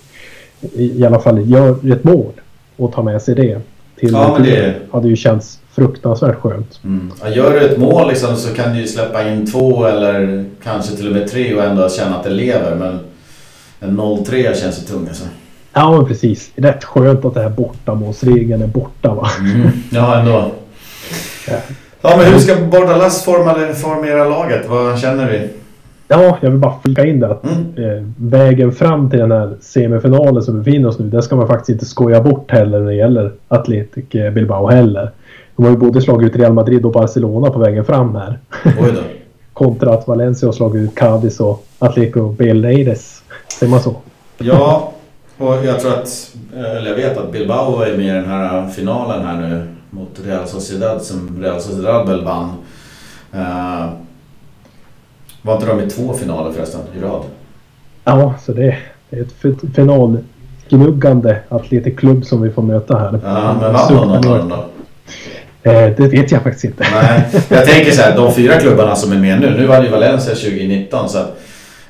[0.62, 2.32] i, alla fall gör ett mål
[2.78, 3.60] och tar med sig det.
[4.00, 6.80] Till ja, men det hade ju känts fruktansvärt skönt.
[6.84, 7.12] Mm.
[7.22, 10.96] Ja, gör du ett mål liksom, så kan du ju släppa in två eller kanske
[10.96, 12.76] till och med tre och ändå känna att det lever.
[12.76, 13.00] Men
[13.80, 15.24] en 0-3 känns ju tung alltså.
[15.74, 16.52] Ja men precis.
[16.56, 19.30] Rätt skönt att det här bortamålsregeln är borta va.
[19.40, 19.70] Mm.
[19.92, 20.52] Ja ändå.
[21.48, 21.58] Ja.
[22.02, 23.24] Ja, men hur ska Bordalas
[23.82, 24.70] formera laget?
[24.70, 25.50] Vad känner vi?
[26.12, 27.74] Ja, jag vill bara flika in det att mm.
[27.78, 31.48] eh, vägen fram till den här semifinalen som vi befinner oss nu, den ska man
[31.48, 35.12] faktiskt inte skoja bort heller när det gäller Atletic eh, Bilbao heller.
[35.56, 38.40] De har ju både slagit ut Real Madrid och Barcelona på vägen fram här.
[38.66, 39.02] Oj då.
[39.54, 43.24] Kontra att Valencia har slagit ut Cadiz och Atletico Beleides.
[43.60, 43.96] Säger man så?
[44.38, 44.94] Ja,
[45.38, 49.26] och jag tror att, eller jag vet att Bilbao är med i den här finalen
[49.26, 52.54] här nu mot Real Sociedad som Real Sociedad väl vann.
[53.36, 53.90] Uh,
[55.42, 57.24] var inte de i två finaler förresten i rad?
[58.04, 58.78] Ja, så det
[59.10, 59.34] är ett
[59.76, 63.20] finalgnuggande atletiklubb som vi får möta här.
[63.24, 64.66] Ja, men vann någon av dem då?
[65.72, 66.86] Eh, det vet jag faktiskt inte.
[66.94, 69.58] Nej, jag tänker så här, de fyra klubbarna som är med nu.
[69.58, 71.40] Nu vann ju Valencia 2019 så att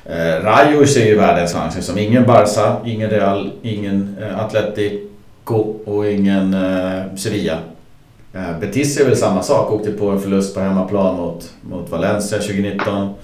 [0.04, 1.86] eh, Rayo ser ju världens chans.
[1.86, 4.92] Som ingen Barca, ingen Real, ingen eh, Atletic
[5.50, 7.58] Atletico och ingen eh, Sevilla.
[8.34, 9.72] Eh, Betis är väl samma sak.
[9.72, 13.14] Åkte på en förlust på hemmaplan mot, mot Valencia 2019.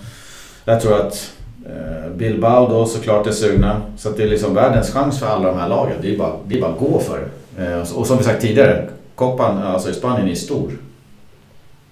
[0.69, 1.33] Jag tror att
[1.67, 3.81] eh, Bilbao då såklart är sugna.
[3.97, 5.97] Så det är liksom världens chans för alla de här lagen.
[6.03, 7.19] Det är bara, det är bara att gå för
[7.57, 7.73] det.
[7.73, 10.71] Eh, och som vi sagt tidigare, Copan alltså i Spanien är stor.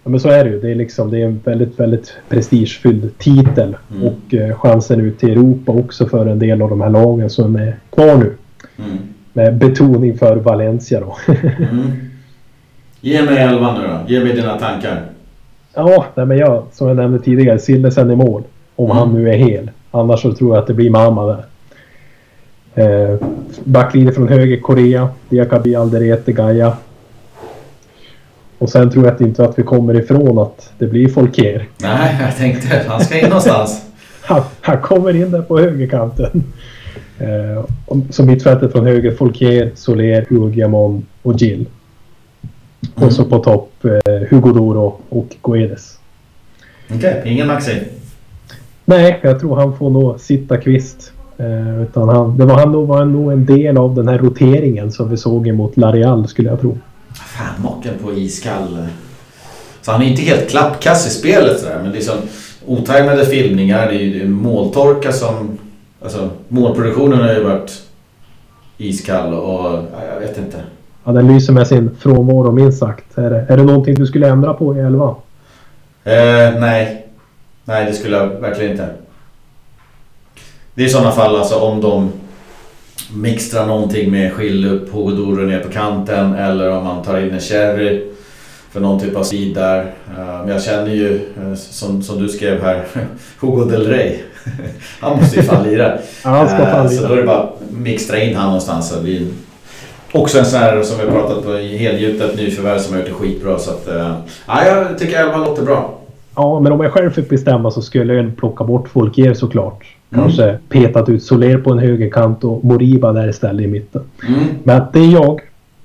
[0.04, 0.60] Ja, men så är det ju.
[0.60, 3.76] Det är, liksom, det är en väldigt, väldigt prestigefylld titel.
[3.90, 4.02] Mm.
[4.08, 7.56] Och eh, chansen ut till Europa också för en del av de här lagen som
[7.56, 8.37] är kvar nu.
[8.78, 8.98] Mm.
[9.32, 11.16] Med betoning för Valencia då.
[11.70, 11.92] mm.
[13.00, 14.12] Ge mig elvan nu då.
[14.12, 15.02] Ge mig dina tankar.
[15.74, 18.42] Ja, nej, men jag, som jag nämnde tidigare, Sillesen i mål.
[18.76, 18.96] Om mm.
[18.96, 19.70] han nu är hel.
[19.90, 21.44] Annars så tror jag att det blir mamma där.
[22.74, 23.18] Eh,
[23.64, 25.08] backlinje från höger, Korea.
[25.28, 26.76] Diakabi, Alderete, Gaia.
[28.58, 31.68] Och sen tror jag inte att vi kommer ifrån att det blir Folker.
[31.76, 33.82] Nej, jag tänkte han ska in någonstans.
[34.20, 36.44] han, han kommer in där på högerkanten.
[37.18, 37.64] Eh,
[38.10, 41.66] som mittfältet från höger, Folker, Soler, Hugo och Gill.
[42.96, 43.08] Mm.
[43.08, 45.98] Och så på topp eh, Hugo Doro och Guedes.
[46.87, 47.72] Okej, okay, ingen Maxi?
[48.85, 51.12] Nej, jag tror han får nog sitta kvist.
[51.37, 55.11] Eh, utan han, det var, han var nog en del av den här roteringen som
[55.11, 56.79] vi såg emot Larial skulle jag tro.
[57.14, 58.87] Fan, mocken på iskall.
[59.83, 62.14] Så han är inte helt klappkass i spelet sådär, men liksom
[62.66, 65.59] otajmade filmningar, det är ju måltorka som...
[66.03, 67.83] Alltså målproduktionen har ju varit
[68.79, 70.57] iskall och ja, jag vet inte.
[71.05, 73.18] Ja, den lyser med sin frånvaro minst sagt.
[73.18, 75.14] Är det, är det någonting du skulle ändra på i elva?
[76.05, 77.03] Eh, nej.
[77.64, 78.88] Nej, det skulle jag verkligen inte.
[80.74, 82.12] Det är i sådana fall alltså om de
[83.14, 84.33] mixtra någonting med
[84.66, 88.14] upp Hogodoro ner på kanten eller om man tar in en sherry
[88.70, 89.79] för någon typ av speed där.
[90.18, 92.85] Eh, men jag känner ju, eh, som, som du skrev här,
[93.40, 94.18] Hugo Del Rey.
[95.00, 95.98] han måste ju fan lira.
[96.22, 97.03] han ska fan lira.
[97.03, 98.90] Så då är det bara att mixtra in han någonstans.
[98.90, 99.27] Det blir
[100.12, 103.59] också en sån här som vi pratat på, helgjutet nyförvärv som har gjort det skitbra.
[103.59, 104.14] Så att, eh,
[104.46, 106.03] ja, jag tycker elva låter bra.
[106.37, 109.85] Ja, men om jag själv fick bestämma så skulle jag plocka bort Folkier såklart.
[110.14, 110.61] Kanske mm.
[110.68, 114.03] petat ut Soler på en högerkant och Moriba där istället i mitten.
[114.29, 114.40] Mm.
[114.62, 115.40] Men det är jag.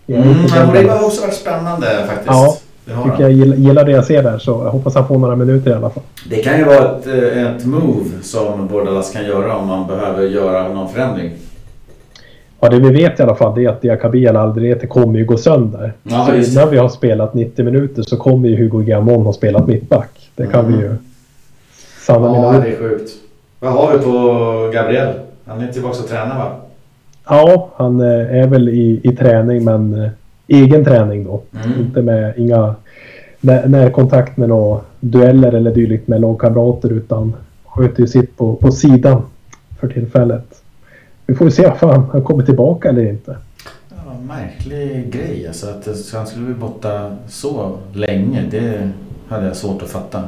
[0.05, 2.27] jag mm, men Moriba har också varit spännande faktiskt.
[2.27, 5.17] Ja, jag tycker jag gillar, gillar det jag ser där så jag hoppas han får
[5.17, 6.03] några minuter i alla fall.
[6.29, 10.23] Det kan ju vara ett, eh, ett move som Bordalas kan göra om man behöver
[10.23, 11.31] göra någon förändring.
[12.59, 15.37] Ja, det vi vet i alla fall det är att Diakabi Aldrete kommer ju gå
[15.37, 15.93] sönder.
[16.03, 16.71] Ja, så innan det.
[16.71, 20.18] vi har spelat 90 minuter så kommer ju Hugo Gamon ha spelat mittback.
[20.39, 20.77] Det kan mm.
[20.77, 20.95] vi ju
[22.05, 23.11] sanna ja, mina det är sjukt.
[23.59, 24.11] Vad har vi på
[24.73, 25.13] Gabriel?
[25.45, 26.55] Han är tillbaka och tränar va?
[27.25, 30.09] Ja, han eh, är väl i, i träning men eh,
[30.47, 31.41] egen träning då.
[31.65, 31.79] Mm.
[31.79, 32.75] Inte med inga
[33.41, 39.21] närkontakt med några dueller eller dylikt med lagkamrater utan sköter ju sitt på, på sidan
[39.79, 40.61] för tillfället.
[41.25, 43.37] Vi får se om han kommer tillbaka eller inte.
[43.89, 48.43] Ja, märklig grej alltså att han skulle bli borta så länge.
[48.51, 48.89] Det
[49.29, 50.23] hade jag svårt att fatta.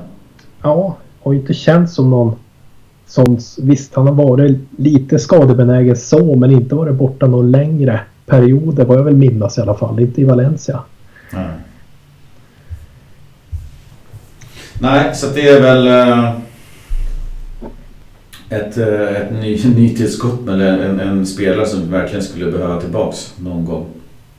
[0.62, 2.36] Ja, har inte känts som någon
[3.12, 8.86] som, visst, han har varit lite skadebenägen så, men inte varit borta någon längre perioder
[8.86, 10.00] vad jag vill minnas i alla fall.
[10.00, 10.80] Inte i Valencia.
[11.32, 11.46] Nej,
[14.80, 16.30] Nej så det är väl uh,
[18.50, 23.66] ett, uh, ett ny, nytillskott eller en, en, spelare som verkligen skulle behöva tillbaks någon
[23.66, 23.86] gång.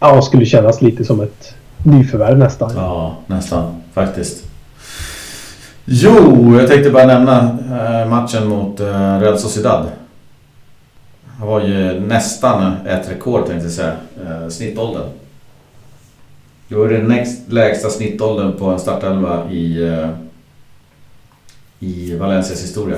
[0.00, 2.70] Ja, skulle kännas lite som ett nyförvärv nästan.
[2.76, 4.51] Ja, nästan faktiskt.
[5.94, 9.86] Jo, jag tänkte bara nämna eh, matchen mot eh, Real Sociedad.
[11.40, 13.96] Det var ju nästan ett rekord tänkte jag säga.
[14.24, 15.08] Eh, snittåldern.
[16.68, 19.90] Det var den näst lägsta snittåldern på en startelva i,
[21.78, 22.96] i Valencias historia.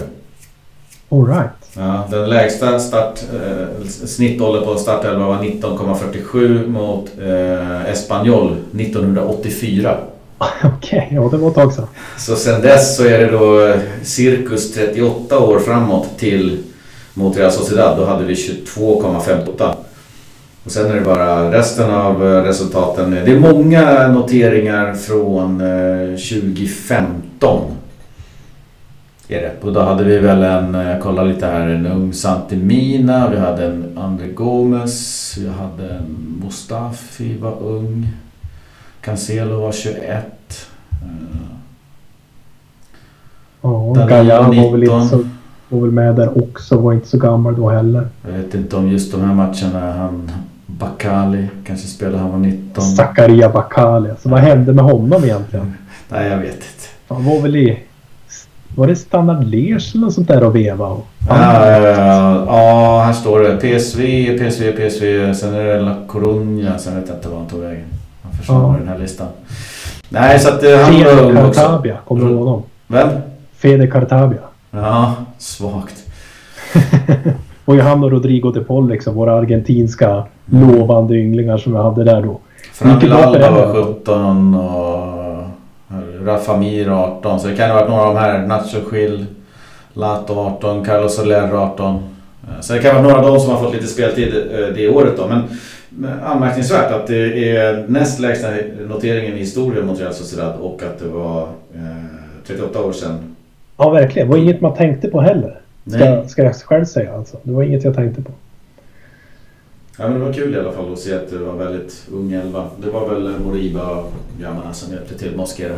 [1.08, 1.50] All right.
[1.76, 9.96] Ja, den lägsta start, eh, snittåldern på startelva var 19,47 mot eh, Espanyol 1984.
[10.64, 11.86] Okej, okay, ja det var ett tag sedan.
[12.18, 16.62] Så sen dess så är det då eh, cirkus 38 år framåt till
[17.14, 17.98] mot Real Sociedad.
[17.98, 19.74] Då hade vi 22,58.
[20.64, 23.10] Och sen är det bara resten av eh, resultaten.
[23.10, 27.60] Det är många noteringar från eh, 2015.
[29.28, 29.52] Är det.
[29.60, 33.98] Och då hade vi väl en, kolla lite här, en ung Santimina, vi hade en
[33.98, 38.08] André Gomes, vi hade en Mustafi var ung.
[39.04, 40.24] Cancelo var 21.
[43.62, 45.24] Ja, Gaia var väl, inte så,
[45.68, 46.76] var väl med där också.
[46.76, 48.08] Var inte så gammal då heller.
[48.22, 50.30] Jag vet inte om just de här matcherna han
[50.66, 52.18] Bakali kanske spelade.
[52.18, 52.84] Han var 19.
[52.84, 54.10] Zakaria Bakali.
[54.10, 55.74] Alltså, vad hände med honom egentligen?
[56.08, 56.88] Nej, jag vet inte.
[57.08, 57.78] Han var väl i
[58.76, 60.96] Var det Standard Liège eller något sånt där att veva?
[61.28, 61.78] Ja,
[62.46, 65.34] ja, här står det PSV, PSV, PSV.
[65.34, 66.78] Sen är det La Coruña.
[66.78, 67.84] Sen vet jag inte var han tog vägen.
[68.38, 68.78] Försvann ja.
[68.78, 69.28] den här listan.
[70.08, 71.60] Nej, så att eh, han Fede var ung också.
[71.60, 72.62] Cartabia, kommer du ihåg honom?
[72.86, 73.08] Vem?
[73.56, 74.40] Fede Cartabia.
[74.70, 76.04] Ja, svagt.
[77.64, 82.22] och han och Rodrigo de Paul liksom, våra argentinska lovande ynglingar som vi hade där
[82.22, 82.40] då.
[82.72, 85.14] Frank Alba var 17 och
[86.24, 87.40] Rafa Mir 18.
[87.40, 88.46] Så det kan ha varit några av de här.
[88.46, 89.26] Nacho Schill,
[89.92, 92.02] Lato 18, Carlos Soler 18.
[92.60, 95.16] Så det kan vara några av dem som har fått lite speltid eh, det året
[95.16, 95.26] då.
[95.26, 95.42] Men
[96.24, 98.48] anmärkningsvärt att det är näst lägsta
[98.88, 101.48] noteringen i historien mot Real Sociedad och att det var
[102.46, 103.36] 38 eh, år sedan.
[103.76, 104.28] Ja, verkligen.
[104.28, 105.60] Det var inget man tänkte på heller.
[105.86, 107.36] Ska, ska jag själv säga alltså.
[107.42, 108.30] Det var inget jag tänkte på.
[109.98, 112.32] Ja, men det var kul i alla fall att se att det var väldigt ung
[112.32, 112.66] elva.
[112.82, 115.74] Det var väl Moriba och grabbarna som hjälpte till Mosquera.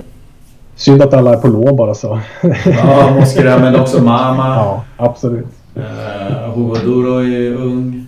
[0.76, 2.20] Synd att alla är på lån bara så.
[2.64, 4.46] ja, Mosquera men också Mama.
[4.56, 5.46] Ja, absolut.
[5.76, 5.82] Uh,
[6.54, 8.05] Hugo Duro är ung.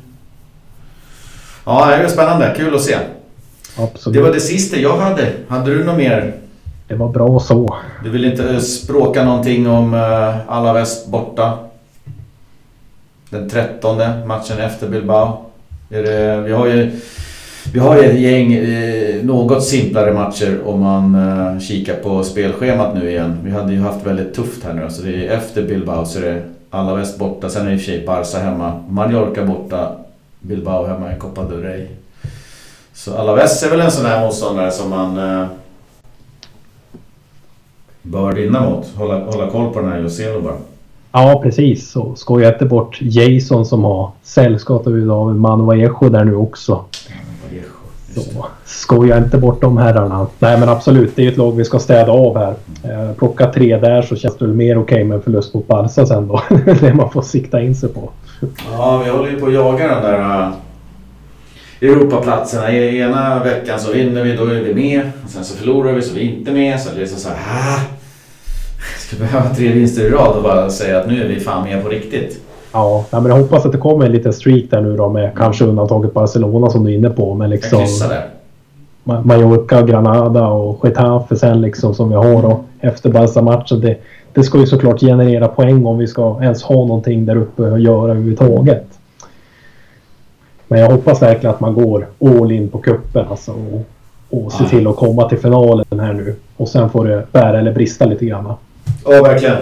[1.69, 2.55] Ja, det är spännande.
[2.57, 2.97] Kul att se.
[3.77, 4.17] Absolut.
[4.17, 5.33] Det var det sista jag hade.
[5.49, 6.33] Hade du något mer?
[6.87, 7.77] Det var bra så.
[8.05, 11.59] Du vill inte språka någonting om uh, alla väst borta?
[13.31, 15.39] Den trettonde matchen efter Bilbao.
[15.89, 16.91] Det, vi har ju
[17.73, 23.11] vi har ett gäng eh, något simplare matcher om man eh, kikar på spelschemat nu
[23.11, 23.39] igen.
[23.45, 24.87] Vi hade ju haft väldigt tufft här nu.
[24.89, 27.49] Så det är efter Bilbao så är det Alaves borta.
[27.49, 28.81] Sen är det i och för sig Barca hemma.
[28.89, 29.97] Mallorca borta.
[30.41, 31.87] Bilbao hemma i Copa del Rey.
[32.93, 35.47] Så Alaves är väl en sån här motståndare som man eh,
[38.03, 38.87] bör vinna mot.
[38.97, 40.57] Hålla, hålla koll på den här Joselo bara.
[41.13, 41.91] Ja, precis.
[41.91, 46.85] Så skoja inte bort Jason som har sällskap av Manu Echo där nu också.
[48.15, 50.27] Så skoja inte bort de herrarna.
[50.39, 52.55] Nej men absolut, det är ett lag vi ska städa av här.
[52.83, 55.67] Eh, plocka tre där så känns det väl mer okej okay med en förlust mot
[55.67, 56.43] Barca sen då.
[56.81, 58.11] det man får sikta in sig på.
[58.73, 60.53] Ja, vi håller ju på att jaga den där uh,
[61.81, 62.73] Europaplatserna.
[62.73, 65.11] Ena veckan så vinner vi, då är vi med.
[65.25, 66.81] Och sen så förlorar vi så vi är inte med.
[66.81, 67.81] Så det är så, så här, ah,
[68.99, 71.83] Ska behöva tre vinster i rad och bara säga att nu är vi fan med
[71.83, 72.41] på riktigt.
[72.73, 75.37] Ja, men jag hoppas att det kommer en liten streak där nu då med mm.
[75.37, 77.35] kanske undantaget Barcelona som du är inne på.
[77.35, 77.87] Men liksom,
[79.05, 83.81] Mallorca, Granada och Getafe sen liksom som vi har då efter Barca-matchen.
[83.81, 83.97] Det,
[84.39, 87.83] det ska ju såklart generera poäng om vi ska ens ha någonting där uppe att
[87.83, 88.87] göra överhuvudtaget.
[90.69, 93.85] Men jag hoppas verkligen att man går all in på kuppen alltså och,
[94.45, 96.35] och ser till att komma till finalen här nu.
[96.57, 98.53] Och sen får det bära eller brista lite grann.
[99.05, 99.57] Ja, verkligen.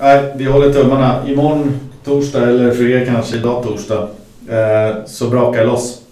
[0.00, 1.28] Nej, vi håller tummarna.
[1.28, 4.08] Imorgon torsdag eller er kanske idag torsdag.
[4.48, 6.02] Eh, så brakar det loss.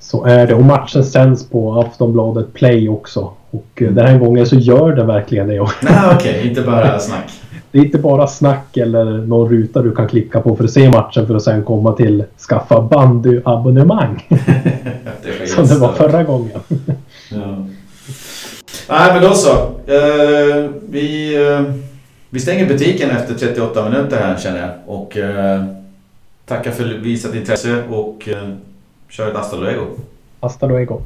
[0.00, 0.54] Så är det.
[0.54, 3.32] Och matchen sänds på Aftonbladet Play också.
[3.52, 5.54] Och eh, den här gången så gör det verkligen det.
[5.58, 6.16] Nej, okej.
[6.16, 6.48] Okay.
[6.48, 7.32] Inte bara snack.
[7.70, 10.90] Det är inte bara snack eller någon ruta du kan klicka på för att se
[10.90, 14.26] matchen för att sen komma till skaffa bandyabonnemang.
[15.22, 16.60] det Som det var förra gången.
[17.30, 17.66] ja.
[18.88, 19.50] Nej, men då så.
[19.88, 21.36] Uh, vi...
[21.38, 21.72] Uh...
[22.34, 24.70] Vi stänger butiken efter 38 minuter här känner jag.
[24.86, 25.64] Och eh,
[26.46, 28.48] tackar för visat intresse och eh,
[29.08, 29.84] kör ett hasta luego.
[30.40, 31.00] Hasta luego.